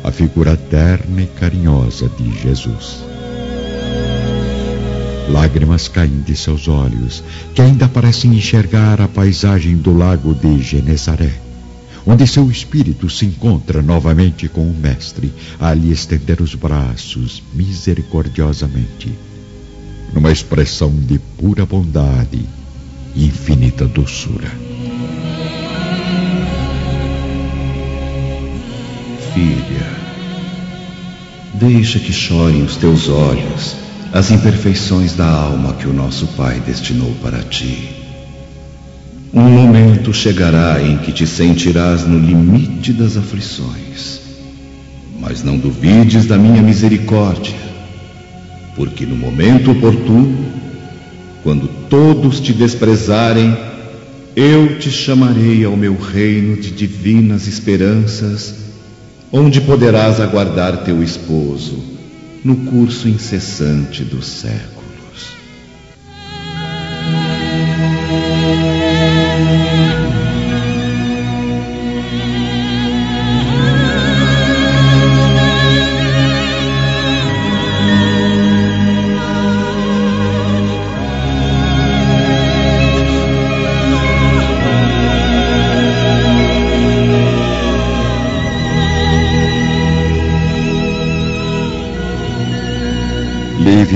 a 0.02 0.10
figura 0.10 0.56
terna 0.56 1.22
e 1.22 1.28
carinhosa 1.28 2.10
de 2.18 2.32
Jesus. 2.40 3.04
Lágrimas 5.30 5.90
caem 5.90 6.22
de 6.22 6.36
seus 6.36 6.70
olhos, 6.70 7.22
que 7.54 7.62
ainda 7.62 7.90
parecem 7.90 8.34
enxergar 8.34 9.02
a 9.02 9.08
paisagem 9.08 9.76
do 9.76 9.96
lago 9.96 10.34
de 10.34 10.62
Genezaré, 10.64 11.34
onde 12.08 12.26
seu 12.26 12.50
espírito 12.50 13.10
se 13.10 13.26
encontra 13.26 13.82
novamente 13.82 14.48
com 14.48 14.62
o 14.62 14.74
Mestre, 14.74 15.32
a 15.60 15.74
lhe 15.74 15.92
estender 15.92 16.42
os 16.42 16.56
braços 16.56 17.44
misericordiosamente, 17.54 19.14
numa 20.14 20.32
expressão 20.32 20.90
de 20.90 21.20
pura 21.20 21.66
bondade 21.66 22.44
e 23.14 23.26
infinita 23.26 23.86
doçura. 23.86 24.69
Filha, 29.40 29.88
deixa 31.54 31.98
que 31.98 32.12
chorem 32.12 32.62
os 32.62 32.76
teus 32.76 33.08
olhos 33.08 33.78
as 34.12 34.32
imperfeições 34.32 35.14
da 35.14 35.30
alma 35.30 35.76
que 35.76 35.88
o 35.88 35.94
nosso 35.94 36.28
Pai 36.36 36.60
destinou 36.60 37.16
para 37.22 37.40
ti. 37.44 37.90
Um 39.34 39.44
momento 39.50 40.14
chegará 40.14 40.84
em 40.84 40.98
que 40.98 41.14
te 41.14 41.26
sentirás 41.26 42.06
no 42.06 42.20
limite 42.20 42.92
das 42.92 43.16
aflições, 43.16 44.20
mas 45.22 45.42
não 45.42 45.58
duvides 45.58 46.26
da 46.26 46.38
minha 46.38 46.62
misericórdia, 46.62 47.56
porque 48.76 49.06
no 49.06 49.16
momento 49.16 49.72
oportuno, 49.72 50.38
quando 51.44 51.70
todos 51.90 52.42
te 52.42 52.52
desprezarem, 52.52 53.56
eu 54.36 54.78
te 54.80 54.92
chamarei 54.92 55.64
ao 55.64 55.78
meu 55.78 55.96
reino 55.96 56.58
de 56.58 56.72
divinas 56.72 57.48
esperanças, 57.48 58.69
onde 59.32 59.62
poderás 59.62 60.20
aguardar 60.20 60.84
teu 60.84 61.04
esposo 61.04 61.78
no 62.44 62.56
curso 62.56 63.08
incessante 63.08 64.04
dos 64.04 64.26
séculos. 64.26 64.79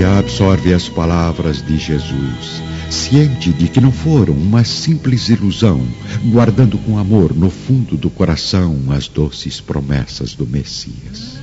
Absorve 0.03 0.73
as 0.73 0.89
palavras 0.89 1.61
de 1.61 1.77
Jesus, 1.77 2.61
ciente 2.89 3.53
de 3.53 3.69
que 3.69 3.79
não 3.79 3.91
foram 3.91 4.33
uma 4.33 4.63
simples 4.63 5.29
ilusão, 5.29 5.81
guardando 6.25 6.77
com 6.77 6.97
amor 6.97 7.33
no 7.33 7.49
fundo 7.49 7.95
do 7.95 8.09
coração 8.09 8.77
as 8.89 9.07
doces 9.07 9.61
promessas 9.61 10.33
do 10.33 10.45
Messias. 10.45 11.37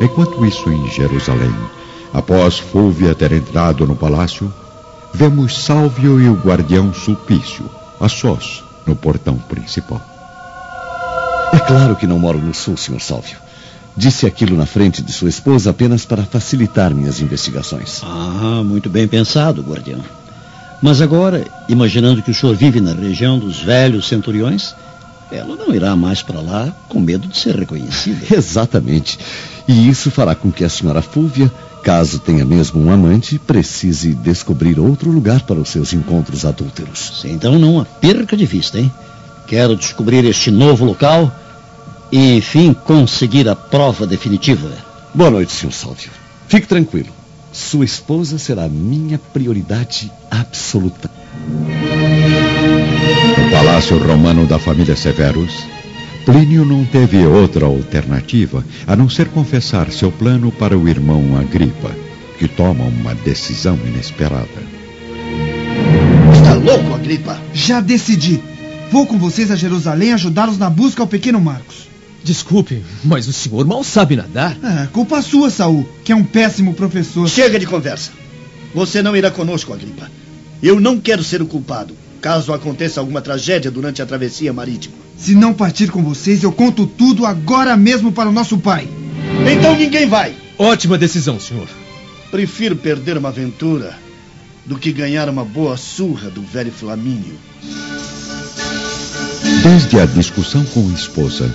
Enquanto 0.00 0.44
isso, 0.44 0.68
em 0.68 0.90
Jerusalém, 0.90 1.54
após 2.12 2.58
Fúvia 2.58 3.14
ter 3.14 3.30
entrado 3.30 3.86
no 3.86 3.94
palácio, 3.94 4.52
vemos 5.14 5.56
Sálvio 5.64 6.20
e 6.20 6.28
o 6.28 6.34
guardião 6.34 6.92
Sulpício, 6.92 7.64
a 8.00 8.08
sós, 8.08 8.64
no 8.84 8.96
portão 8.96 9.36
principal. 9.36 10.02
É 11.52 11.58
claro 11.60 11.94
que 11.94 12.06
não 12.06 12.18
moro 12.18 12.38
no 12.38 12.52
sul, 12.52 12.76
Sr. 12.76 13.00
Sálvio. 13.00 13.45
Disse 13.96 14.26
aquilo 14.26 14.56
na 14.56 14.66
frente 14.66 15.00
de 15.00 15.10
sua 15.10 15.30
esposa 15.30 15.70
apenas 15.70 16.04
para 16.04 16.22
facilitar 16.22 16.94
minhas 16.94 17.20
investigações. 17.20 18.02
Ah, 18.04 18.62
muito 18.62 18.90
bem 18.90 19.08
pensado, 19.08 19.62
guardião. 19.62 20.00
Mas 20.82 21.00
agora, 21.00 21.46
imaginando 21.68 22.22
que 22.22 22.30
o 22.30 22.34
senhor 22.34 22.54
vive 22.54 22.80
na 22.80 22.92
região 22.92 23.38
dos 23.38 23.58
velhos 23.58 24.06
centuriões, 24.06 24.74
ela 25.32 25.56
não 25.56 25.74
irá 25.74 25.96
mais 25.96 26.22
para 26.22 26.40
lá 26.40 26.70
com 26.88 27.00
medo 27.00 27.26
de 27.26 27.38
ser 27.38 27.56
reconhecida. 27.56 28.26
Exatamente. 28.36 29.18
E 29.66 29.88
isso 29.88 30.10
fará 30.10 30.34
com 30.34 30.52
que 30.52 30.64
a 30.64 30.68
senhora 30.68 31.00
Fúvia, 31.00 31.50
caso 31.82 32.18
tenha 32.18 32.44
mesmo 32.44 32.84
um 32.84 32.92
amante, 32.92 33.38
precise 33.38 34.12
descobrir 34.12 34.78
outro 34.78 35.10
lugar 35.10 35.40
para 35.40 35.58
os 35.58 35.70
seus 35.70 35.94
encontros 35.94 36.44
adúlteros. 36.44 37.24
Então 37.24 37.58
não 37.58 37.80
a 37.80 37.84
perca 37.84 38.36
de 38.36 38.44
vista, 38.44 38.78
hein? 38.78 38.92
Quero 39.46 39.74
descobrir 39.74 40.24
este 40.24 40.50
novo 40.50 40.84
local 40.84 41.32
e, 42.10 42.36
enfim, 42.36 42.72
conseguir 42.72 43.48
a 43.48 43.56
prova 43.56 44.06
definitiva. 44.06 44.70
Boa 45.14 45.30
noite, 45.30 45.52
Sr. 45.52 45.72
Sálvio. 45.72 46.10
Fique 46.48 46.66
tranquilo. 46.66 47.08
Sua 47.52 47.84
esposa 47.84 48.38
será 48.38 48.68
minha 48.68 49.18
prioridade 49.18 50.12
absoluta. 50.30 51.10
No 53.38 53.50
palácio 53.50 53.98
romano 53.98 54.46
da 54.46 54.58
família 54.58 54.94
Severus, 54.94 55.52
Plínio 56.26 56.64
não 56.64 56.84
teve 56.84 57.24
outra 57.24 57.66
alternativa 57.66 58.64
a 58.86 58.96
não 58.96 59.08
ser 59.08 59.28
confessar 59.28 59.90
seu 59.92 60.10
plano 60.10 60.50
para 60.50 60.76
o 60.76 60.88
irmão 60.88 61.36
Agripa, 61.38 61.92
que 62.38 62.48
toma 62.48 62.84
uma 62.84 63.14
decisão 63.14 63.78
inesperada. 63.86 64.46
Está 66.34 66.54
louco, 66.54 66.94
Agripa? 66.94 67.40
Já 67.54 67.80
decidi. 67.80 68.42
Vou 68.90 69.06
com 69.06 69.18
vocês 69.18 69.50
a 69.50 69.56
Jerusalém 69.56 70.12
ajudá-los 70.12 70.58
na 70.58 70.68
busca 70.68 71.02
ao 71.02 71.06
pequeno 71.08 71.40
Marcos. 71.40 71.88
Desculpe, 72.26 72.82
mas 73.04 73.28
o 73.28 73.32
senhor 73.32 73.64
mal 73.64 73.84
sabe 73.84 74.16
nadar. 74.16 74.58
Ah, 74.60 74.88
culpa 74.92 75.22
sua, 75.22 75.48
Saul, 75.48 75.88
que 76.02 76.10
é 76.10 76.16
um 76.16 76.24
péssimo 76.24 76.74
professor. 76.74 77.28
Chega 77.28 77.56
de 77.56 77.66
conversa. 77.66 78.10
Você 78.74 79.00
não 79.00 79.14
irá 79.14 79.30
conosco, 79.30 79.72
Agripa. 79.72 80.10
Eu 80.60 80.80
não 80.80 80.98
quero 80.98 81.22
ser 81.22 81.40
o 81.40 81.46
culpado, 81.46 81.94
caso 82.20 82.52
aconteça 82.52 82.98
alguma 82.98 83.22
tragédia 83.22 83.70
durante 83.70 84.02
a 84.02 84.06
travessia 84.06 84.52
marítima. 84.52 84.96
Se 85.16 85.36
não 85.36 85.54
partir 85.54 85.88
com 85.88 86.02
vocês, 86.02 86.42
eu 86.42 86.50
conto 86.50 86.84
tudo 86.84 87.24
agora 87.24 87.76
mesmo 87.76 88.10
para 88.10 88.28
o 88.28 88.32
nosso 88.32 88.58
pai. 88.58 88.88
Então 89.48 89.76
ninguém 89.76 90.08
vai. 90.08 90.34
Ótima 90.58 90.98
decisão, 90.98 91.38
senhor. 91.38 91.68
Prefiro 92.32 92.74
perder 92.74 93.16
uma 93.16 93.28
aventura 93.28 93.96
do 94.66 94.76
que 94.76 94.90
ganhar 94.90 95.28
uma 95.28 95.44
boa 95.44 95.76
surra 95.76 96.28
do 96.28 96.42
velho 96.42 96.72
Flamínio. 96.72 97.38
Desde 99.62 100.00
a 100.00 100.06
discussão 100.06 100.64
com 100.64 100.88
a 100.90 100.92
esposa, 100.92 101.54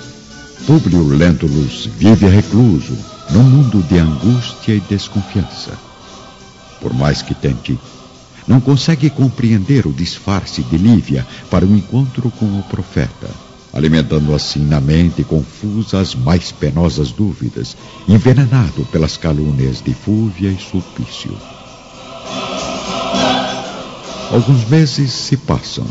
Públio 0.66 1.08
Lentulus 1.08 1.86
vive 1.98 2.28
recluso 2.28 2.96
num 3.30 3.42
mundo 3.42 3.82
de 3.82 3.98
angústia 3.98 4.74
e 4.74 4.80
desconfiança. 4.80 5.72
Por 6.80 6.94
mais 6.94 7.20
que 7.20 7.34
tente, 7.34 7.76
não 8.46 8.60
consegue 8.60 9.10
compreender 9.10 9.86
o 9.86 9.92
disfarce 9.92 10.62
de 10.62 10.78
Lívia 10.78 11.26
para 11.50 11.66
o 11.66 11.76
encontro 11.76 12.30
com 12.30 12.46
o 12.58 12.62
profeta, 12.62 13.28
alimentando 13.72 14.32
assim 14.32 14.64
na 14.64 14.80
mente 14.80 15.24
confusa 15.24 16.00
as 16.00 16.14
mais 16.14 16.52
penosas 16.52 17.10
dúvidas, 17.10 17.76
envenenado 18.08 18.84
pelas 18.92 19.16
calúnias 19.16 19.82
de 19.82 19.92
Fúvia 19.92 20.48
e 20.48 20.58
Sulpício. 20.58 21.36
Alguns 24.30 24.64
meses 24.68 25.10
se 25.10 25.36
passam. 25.36 25.86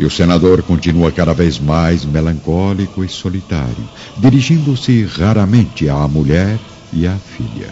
E 0.00 0.04
o 0.06 0.08
senador 0.08 0.62
continua 0.62 1.12
cada 1.12 1.34
vez 1.34 1.58
mais 1.58 2.06
melancólico 2.06 3.04
e 3.04 3.08
solitário, 3.08 3.86
dirigindo-se 4.16 5.04
raramente 5.04 5.90
à 5.90 6.08
mulher 6.08 6.58
e 6.90 7.06
a 7.06 7.14
filha. 7.16 7.68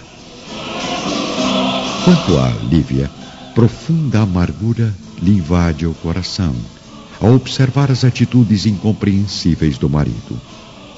Quanto 2.04 2.38
a 2.38 2.50
Lívia, 2.70 3.10
profunda 3.54 4.20
amargura 4.20 4.94
lhe 5.22 5.38
invade 5.38 5.86
o 5.86 5.94
coração 5.94 6.54
ao 7.18 7.32
observar 7.32 7.90
as 7.90 8.04
atitudes 8.04 8.66
incompreensíveis 8.66 9.78
do 9.78 9.88
marido, 9.88 10.38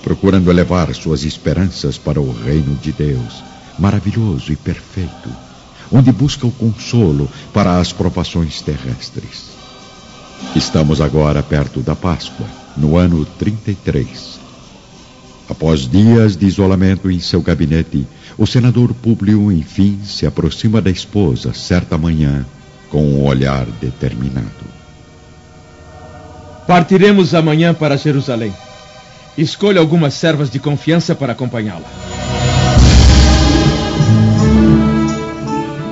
procurando 0.03 0.51
elevar 0.51 0.93
suas 0.97 1.23
esperanças 1.23 1.97
para 1.97 2.21
o 2.21 2.33
reino 2.33 2.75
de 2.75 2.91
Deus, 2.91 3.45
maravilhoso 3.79 4.53
e 4.53 4.57
perfeito, 4.57 5.31
onde 5.93 6.11
busca 6.11 6.45
o 6.45 6.51
consolo 6.51 7.31
para 7.53 7.79
as 7.79 7.93
provações 7.93 8.61
terrestres. 8.63 9.50
Estamos 10.55 11.01
agora 11.01 11.43
perto 11.43 11.81
da 11.81 11.95
Páscoa, 11.95 12.47
no 12.77 12.97
ano 12.97 13.25
33. 13.25 14.41
Após 15.49 15.89
dias 15.89 16.37
de 16.37 16.47
isolamento 16.47 17.11
em 17.11 17.19
seu 17.19 17.41
gabinete, 17.41 18.07
o 18.39 18.47
senador 18.47 18.95
Públio, 18.95 19.51
enfim, 19.51 19.99
se 20.05 20.27
aproxima 20.27 20.81
da 20.81 20.91
esposa 20.91 21.53
certa 21.53 21.99
manhã 21.99 22.47
com 22.89 23.05
um 23.05 23.25
olhar 23.25 23.67
determinado. 23.81 24.71
Partiremos 26.67 27.35
amanhã 27.35 27.75
para 27.75 27.97
Jerusalém. 27.97 28.53
Escolha 29.37 29.81
algumas 29.81 30.15
servas 30.15 30.51
de 30.51 30.59
confiança 30.59 31.15
para 31.15 31.33
acompanhá-la. 31.33 31.89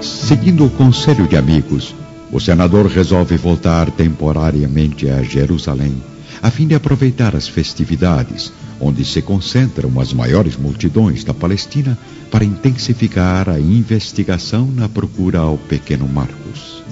Seguindo 0.00 0.66
o 0.66 0.70
conselho 0.70 1.26
de 1.26 1.36
amigos, 1.36 1.94
o 2.30 2.38
senador 2.40 2.86
resolve 2.86 3.36
voltar 3.36 3.90
temporariamente 3.90 5.08
a 5.08 5.22
Jerusalém, 5.22 6.02
a 6.42 6.50
fim 6.50 6.66
de 6.66 6.74
aproveitar 6.74 7.34
as 7.34 7.48
festividades, 7.48 8.52
onde 8.80 9.04
se 9.04 9.22
concentram 9.22 9.98
as 10.00 10.12
maiores 10.12 10.56
multidões 10.56 11.24
da 11.24 11.34
Palestina, 11.34 11.98
para 12.30 12.44
intensificar 12.44 13.48
a 13.48 13.58
investigação 13.58 14.66
na 14.66 14.88
procura 14.88 15.38
ao 15.38 15.56
pequeno 15.56 16.06
Marcos. 16.06 16.82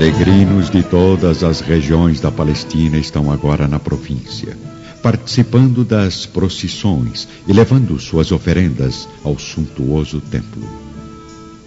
Peregrinos 0.00 0.70
de 0.70 0.82
todas 0.82 1.44
as 1.44 1.60
regiões 1.60 2.20
da 2.20 2.30
Palestina 2.30 2.96
estão 2.96 3.30
agora 3.30 3.68
na 3.68 3.78
província, 3.78 4.56
participando 5.02 5.84
das 5.84 6.24
procissões 6.24 7.28
e 7.46 7.52
levando 7.52 8.00
suas 8.00 8.32
oferendas 8.32 9.06
ao 9.22 9.38
suntuoso 9.38 10.18
templo. 10.22 10.66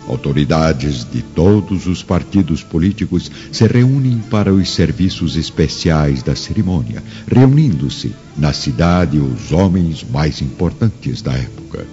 Autoridades 0.07 1.05
de 1.05 1.21
todos 1.21 1.85
os 1.85 2.01
partidos 2.01 2.63
políticos 2.63 3.29
se 3.51 3.67
reúnem 3.67 4.17
para 4.31 4.51
os 4.51 4.73
serviços 4.73 5.35
especiais 5.35 6.23
da 6.23 6.35
cerimônia, 6.35 7.03
reunindo-se 7.27 8.15
na 8.35 8.51
cidade 8.51 9.19
os 9.19 9.51
homens 9.51 10.03
mais 10.11 10.41
importantes 10.41 11.21
da 11.21 11.33
época. 11.33 11.85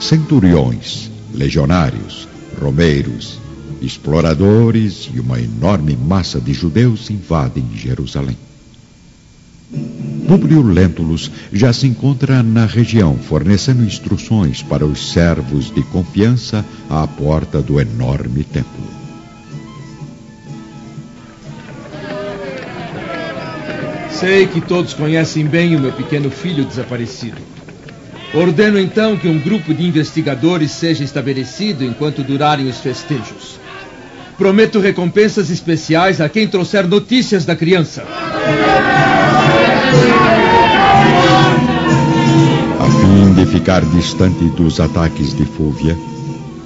Centuriões, 0.00 1.10
legionários, 1.34 2.26
romeiros, 2.58 3.38
exploradores 3.80 5.08
e 5.12 5.20
uma 5.20 5.40
enorme 5.40 5.96
massa 5.96 6.40
de 6.40 6.52
judeus 6.52 7.10
invadem 7.10 7.64
Jerusalém. 7.74 8.36
Públio 10.26 10.62
Lentulus 10.62 11.30
já 11.52 11.72
se 11.72 11.86
encontra 11.86 12.42
na 12.42 12.66
região, 12.66 13.16
fornecendo 13.16 13.84
instruções 13.84 14.62
para 14.62 14.84
os 14.84 15.12
servos 15.12 15.72
de 15.72 15.82
confiança 15.82 16.64
à 16.88 17.06
porta 17.06 17.60
do 17.60 17.80
enorme 17.80 18.44
templo. 18.44 18.88
Sei 24.10 24.46
que 24.46 24.60
todos 24.60 24.94
conhecem 24.94 25.46
bem 25.46 25.76
o 25.76 25.80
meu 25.80 25.92
pequeno 25.92 26.30
filho 26.30 26.64
desaparecido. 26.64 27.38
Ordeno 28.34 28.78
então 28.78 29.16
que 29.16 29.28
um 29.28 29.38
grupo 29.38 29.72
de 29.72 29.86
investigadores 29.86 30.72
seja 30.72 31.04
estabelecido 31.04 31.84
enquanto 31.84 32.22
durarem 32.22 32.68
os 32.68 32.78
festejos. 32.78 33.58
Prometo 34.38 34.78
recompensas 34.78 35.50
especiais 35.50 36.20
a 36.20 36.28
quem 36.28 36.46
trouxer 36.46 36.86
notícias 36.86 37.44
da 37.44 37.56
criança. 37.56 38.04
A 42.78 42.86
fim 42.88 43.34
de 43.34 43.44
ficar 43.46 43.84
distante 43.86 44.44
dos 44.50 44.78
ataques 44.78 45.34
de 45.36 45.44
Fúvia, 45.44 45.98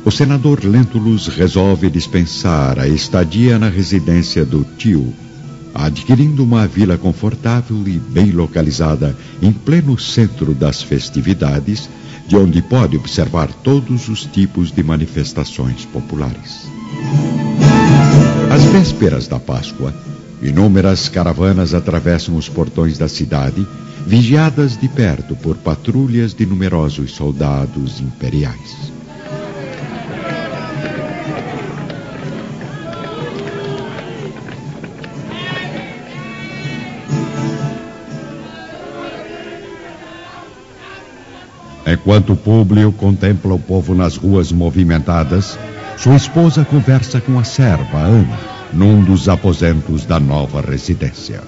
o 0.04 0.10
senador 0.10 0.62
Lentulus 0.62 1.28
resolve 1.28 1.88
dispensar 1.88 2.78
a 2.78 2.86
estadia 2.86 3.58
na 3.58 3.70
residência 3.70 4.44
do 4.44 4.64
tio, 4.76 5.10
adquirindo 5.74 6.44
uma 6.44 6.66
vila 6.66 6.98
confortável 6.98 7.82
e 7.86 7.98
bem 7.98 8.32
localizada 8.32 9.16
em 9.40 9.50
pleno 9.50 9.98
centro 9.98 10.52
das 10.52 10.82
festividades, 10.82 11.88
de 12.28 12.36
onde 12.36 12.60
pode 12.60 12.98
observar 12.98 13.48
todos 13.64 14.08
os 14.10 14.26
tipos 14.26 14.70
de 14.70 14.82
manifestações 14.82 15.86
populares. 15.86 16.70
Às 18.52 18.64
vésperas 18.64 19.26
da 19.26 19.40
Páscoa, 19.40 19.94
inúmeras 20.42 21.08
caravanas 21.08 21.72
atravessam 21.72 22.36
os 22.36 22.50
portões 22.50 22.98
da 22.98 23.08
cidade, 23.08 23.66
vigiadas 24.06 24.76
de 24.76 24.90
perto 24.90 25.34
por 25.34 25.56
patrulhas 25.56 26.34
de 26.34 26.44
numerosos 26.44 27.12
soldados 27.12 27.98
imperiais. 27.98 28.92
Enquanto 41.86 42.36
Públio 42.36 42.92
contempla 42.92 43.54
o 43.54 43.58
povo 43.58 43.94
nas 43.94 44.16
ruas 44.16 44.52
movimentadas, 44.52 45.58
sua 45.96 46.16
esposa 46.16 46.64
conversa 46.64 47.20
com 47.20 47.38
a 47.38 47.44
serva 47.44 47.98
Ana, 47.98 48.38
num 48.72 49.02
dos 49.02 49.28
aposentos 49.28 50.04
da 50.04 50.18
nova 50.18 50.60
residência. 50.60 51.42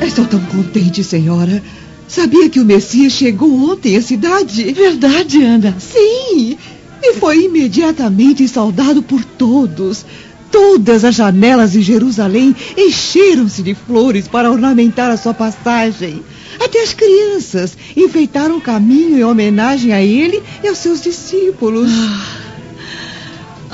Estou 0.00 0.26
tão 0.26 0.40
contente, 0.46 1.02
senhora. 1.02 1.62
Sabia 2.06 2.50
que 2.50 2.60
o 2.60 2.64
Messias 2.64 3.12
chegou 3.12 3.72
ontem 3.72 3.96
à 3.96 4.02
cidade? 4.02 4.72
Verdade, 4.72 5.42
Ana? 5.42 5.74
Sim, 5.78 6.56
e 7.02 7.14
foi 7.14 7.44
imediatamente 7.44 8.46
saudado 8.46 9.02
por 9.02 9.24
todos. 9.24 10.04
Todas 10.50 11.04
as 11.04 11.16
janelas 11.16 11.72
de 11.72 11.82
Jerusalém 11.82 12.54
encheram-se 12.76 13.62
de 13.62 13.74
flores 13.74 14.28
para 14.28 14.50
ornamentar 14.50 15.10
a 15.10 15.16
sua 15.16 15.34
passagem. 15.34 16.22
Até 16.60 16.82
as 16.82 16.94
crianças 16.94 17.76
enfeitaram 17.96 18.58
o 18.58 18.60
caminho 18.60 19.18
em 19.18 19.24
homenagem 19.24 19.92
a 19.92 20.00
ele 20.00 20.42
e 20.62 20.68
aos 20.68 20.78
seus 20.78 21.02
discípulos. 21.02 21.90
Ah. 21.90 22.43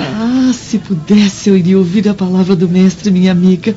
Ah, 0.02 0.52
se 0.52 0.78
pudesse, 0.78 1.50
eu 1.50 1.56
iria 1.56 1.78
ouvir 1.78 2.08
a 2.08 2.14
palavra 2.14 2.56
do 2.56 2.68
mestre, 2.68 3.10
minha 3.10 3.32
amiga. 3.32 3.74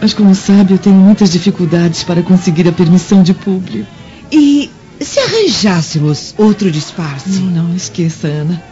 Mas, 0.00 0.14
como 0.14 0.34
sabe, 0.34 0.74
eu 0.74 0.78
tenho 0.78 0.96
muitas 0.96 1.32
dificuldades 1.32 2.04
para 2.04 2.22
conseguir 2.22 2.68
a 2.68 2.72
permissão 2.72 3.22
de 3.22 3.34
público. 3.34 3.88
E 4.30 4.70
se 5.00 5.18
arranjássemos 5.20 6.34
outro 6.36 6.70
disfarce? 6.70 7.30
Não, 7.30 7.64
não, 7.64 7.76
esqueça, 7.76 8.28
Ana. 8.28 8.62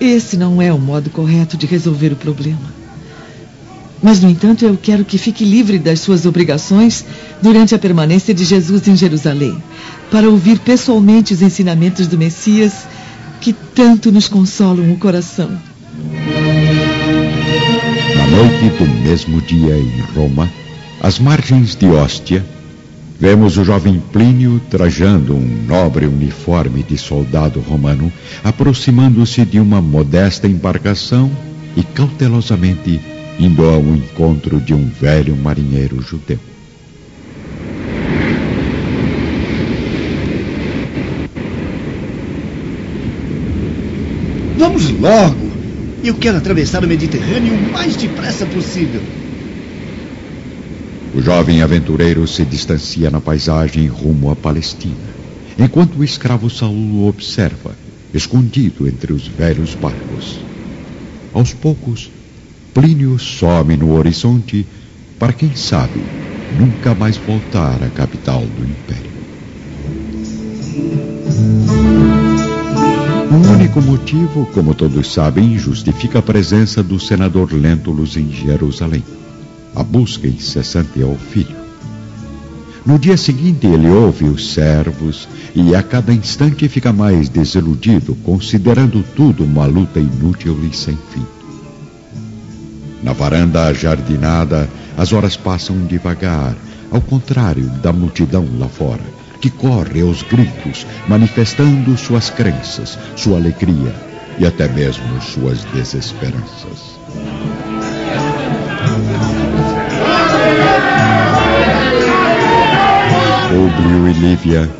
Esse 0.00 0.36
não 0.36 0.60
é 0.62 0.72
o 0.72 0.78
modo 0.78 1.10
correto 1.10 1.56
de 1.56 1.66
resolver 1.66 2.12
o 2.12 2.16
problema. 2.16 2.80
Mas, 4.02 4.20
no 4.20 4.30
entanto, 4.30 4.64
eu 4.64 4.78
quero 4.80 5.04
que 5.04 5.18
fique 5.18 5.44
livre 5.44 5.78
das 5.78 6.00
suas 6.00 6.24
obrigações 6.24 7.04
durante 7.42 7.74
a 7.74 7.78
permanência 7.78 8.32
de 8.32 8.44
Jesus 8.44 8.88
em 8.88 8.96
Jerusalém, 8.96 9.62
para 10.10 10.28
ouvir 10.28 10.58
pessoalmente 10.60 11.34
os 11.34 11.42
ensinamentos 11.42 12.06
do 12.06 12.16
Messias 12.16 12.72
que 13.40 13.52
tanto 13.52 14.12
nos 14.12 14.28
consolam 14.28 14.92
o 14.92 14.98
coração. 14.98 15.50
Na 18.16 18.26
noite 18.26 18.68
do 18.78 18.86
mesmo 19.02 19.40
dia 19.42 19.76
em 19.76 20.00
Roma, 20.14 20.48
às 21.00 21.18
margens 21.18 21.74
de 21.74 21.86
Hóstia, 21.86 22.44
vemos 23.18 23.56
o 23.56 23.64
jovem 23.64 24.02
Plínio 24.12 24.60
trajando 24.70 25.34
um 25.34 25.64
nobre 25.66 26.06
uniforme 26.06 26.82
de 26.82 26.98
soldado 26.98 27.60
romano, 27.60 28.12
aproximando-se 28.44 29.44
de 29.44 29.58
uma 29.58 29.80
modesta 29.80 30.46
embarcação 30.46 31.30
e 31.76 31.82
cautelosamente 31.82 33.00
indo 33.38 33.66
ao 33.66 33.80
encontro 33.80 34.60
de 34.60 34.74
um 34.74 34.86
velho 34.86 35.34
marinheiro 35.34 36.02
judeu. 36.02 36.49
Vamos 44.60 44.90
logo! 44.90 45.50
Eu 46.04 46.14
quero 46.16 46.36
atravessar 46.36 46.84
o 46.84 46.86
Mediterrâneo 46.86 47.54
o 47.54 47.72
mais 47.72 47.96
depressa 47.96 48.44
possível. 48.44 49.00
O 51.14 51.22
jovem 51.22 51.62
aventureiro 51.62 52.28
se 52.28 52.44
distancia 52.44 53.10
na 53.10 53.22
paisagem 53.22 53.86
rumo 53.86 54.30
à 54.30 54.36
Palestina, 54.36 55.14
enquanto 55.58 55.96
o 55.96 56.04
escravo 56.04 56.50
Saul 56.50 56.76
o 56.76 57.08
observa, 57.08 57.74
escondido 58.12 58.86
entre 58.86 59.14
os 59.14 59.26
velhos 59.26 59.74
barcos. 59.74 60.38
Aos 61.32 61.54
poucos, 61.54 62.10
Plínio 62.74 63.18
some 63.18 63.78
no 63.78 63.96
horizonte 63.96 64.66
para, 65.18 65.32
quem 65.32 65.56
sabe, 65.56 66.02
nunca 66.60 66.94
mais 66.94 67.16
voltar 67.16 67.82
à 67.82 67.88
capital 67.88 68.42
do 68.42 68.62
Império. 68.62 69.10
O 73.30 73.34
único 73.52 73.80
motivo, 73.80 74.44
como 74.46 74.74
todos 74.74 75.12
sabem, 75.12 75.56
justifica 75.56 76.18
a 76.18 76.22
presença 76.22 76.82
do 76.82 76.98
senador 76.98 77.52
Lentulus 77.52 78.16
em 78.16 78.28
Jerusalém. 78.28 79.04
A 79.72 79.84
busca 79.84 80.26
incessante 80.26 81.00
ao 81.00 81.14
filho. 81.14 81.54
No 82.84 82.98
dia 82.98 83.16
seguinte, 83.16 83.68
ele 83.68 83.88
ouve 83.88 84.24
os 84.24 84.52
servos 84.52 85.28
e 85.54 85.76
a 85.76 85.82
cada 85.82 86.12
instante 86.12 86.68
fica 86.68 86.92
mais 86.92 87.28
desiludido, 87.28 88.16
considerando 88.24 89.04
tudo 89.14 89.44
uma 89.44 89.64
luta 89.64 90.00
inútil 90.00 90.58
e 90.68 90.76
sem 90.76 90.98
fim. 91.12 91.24
Na 93.00 93.12
varanda 93.12 93.72
jardinada, 93.72 94.68
as 94.98 95.12
horas 95.12 95.36
passam 95.36 95.86
devagar, 95.86 96.56
ao 96.90 97.00
contrário 97.00 97.68
da 97.80 97.92
multidão 97.92 98.44
lá 98.58 98.66
fora, 98.66 99.19
que 99.40 99.50
corre 99.50 100.02
aos 100.02 100.22
gritos, 100.22 100.86
manifestando 101.08 101.96
suas 101.96 102.30
crenças, 102.30 102.98
sua 103.16 103.38
alegria 103.38 103.94
e 104.38 104.46
até 104.46 104.68
mesmo 104.68 105.20
suas 105.20 105.64
desesperanças. 105.64 106.98
Públio 113.48 114.08
e 114.08 114.12
Lívia 114.12 114.70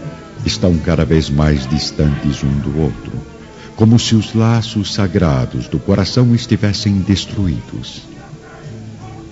estão 0.44 0.76
cada 0.78 1.04
vez 1.04 1.28
mais 1.28 1.66
distantes 1.66 2.42
um 2.42 2.58
do 2.60 2.80
outro, 2.80 3.12
como 3.76 3.98
se 3.98 4.14
os 4.14 4.34
laços 4.34 4.94
sagrados 4.94 5.66
do 5.68 5.78
coração 5.78 6.34
estivessem 6.34 6.98
destruídos. 7.00 8.02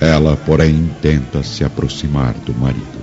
Ela, 0.00 0.36
porém, 0.36 0.90
tenta 1.02 1.42
se 1.42 1.64
aproximar 1.64 2.34
do 2.34 2.54
marido. 2.54 2.97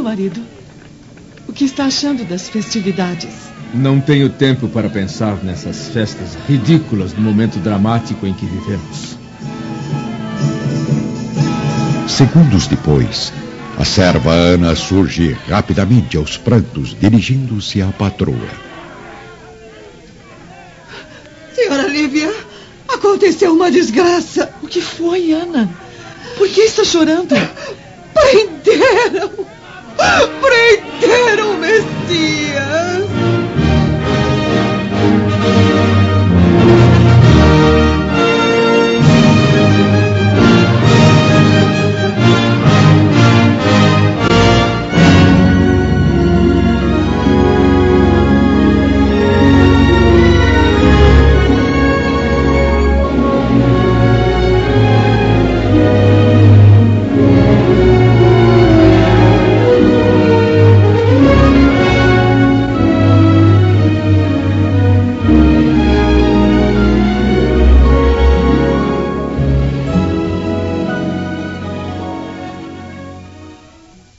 Meu 0.00 0.02
marido, 0.02 0.40
o 1.46 1.52
que 1.52 1.64
está 1.64 1.84
achando 1.84 2.24
das 2.24 2.48
festividades? 2.48 3.34
Não 3.74 4.00
tenho 4.00 4.30
tempo 4.30 4.66
para 4.66 4.88
pensar 4.88 5.36
nessas 5.44 5.88
festas 5.88 6.38
ridículas 6.48 7.12
do 7.12 7.20
momento 7.20 7.58
dramático 7.58 8.26
em 8.26 8.32
que 8.32 8.46
vivemos. 8.46 9.18
Segundos 12.08 12.66
depois, 12.66 13.30
a 13.78 13.84
serva 13.84 14.32
Ana 14.32 14.74
surge 14.74 15.36
rapidamente 15.46 16.16
aos 16.16 16.38
prantos, 16.38 16.96
dirigindo-se 16.98 17.82
à 17.82 17.88
patroa. 17.88 18.48
Senhora 21.54 21.86
Lívia, 21.86 22.34
aconteceu 22.88 23.52
uma 23.52 23.70
desgraça. 23.70 24.50
O 24.62 24.66
que 24.66 24.80
foi, 24.80 25.32
Ana? 25.32 25.68
Por 26.38 26.48
que 26.48 26.62
está 26.62 26.84
chorando? 26.84 27.34
Prenderam! 28.14 29.59
Prenderam 30.40 31.52
o 31.52 31.58
Messias! 31.58 32.59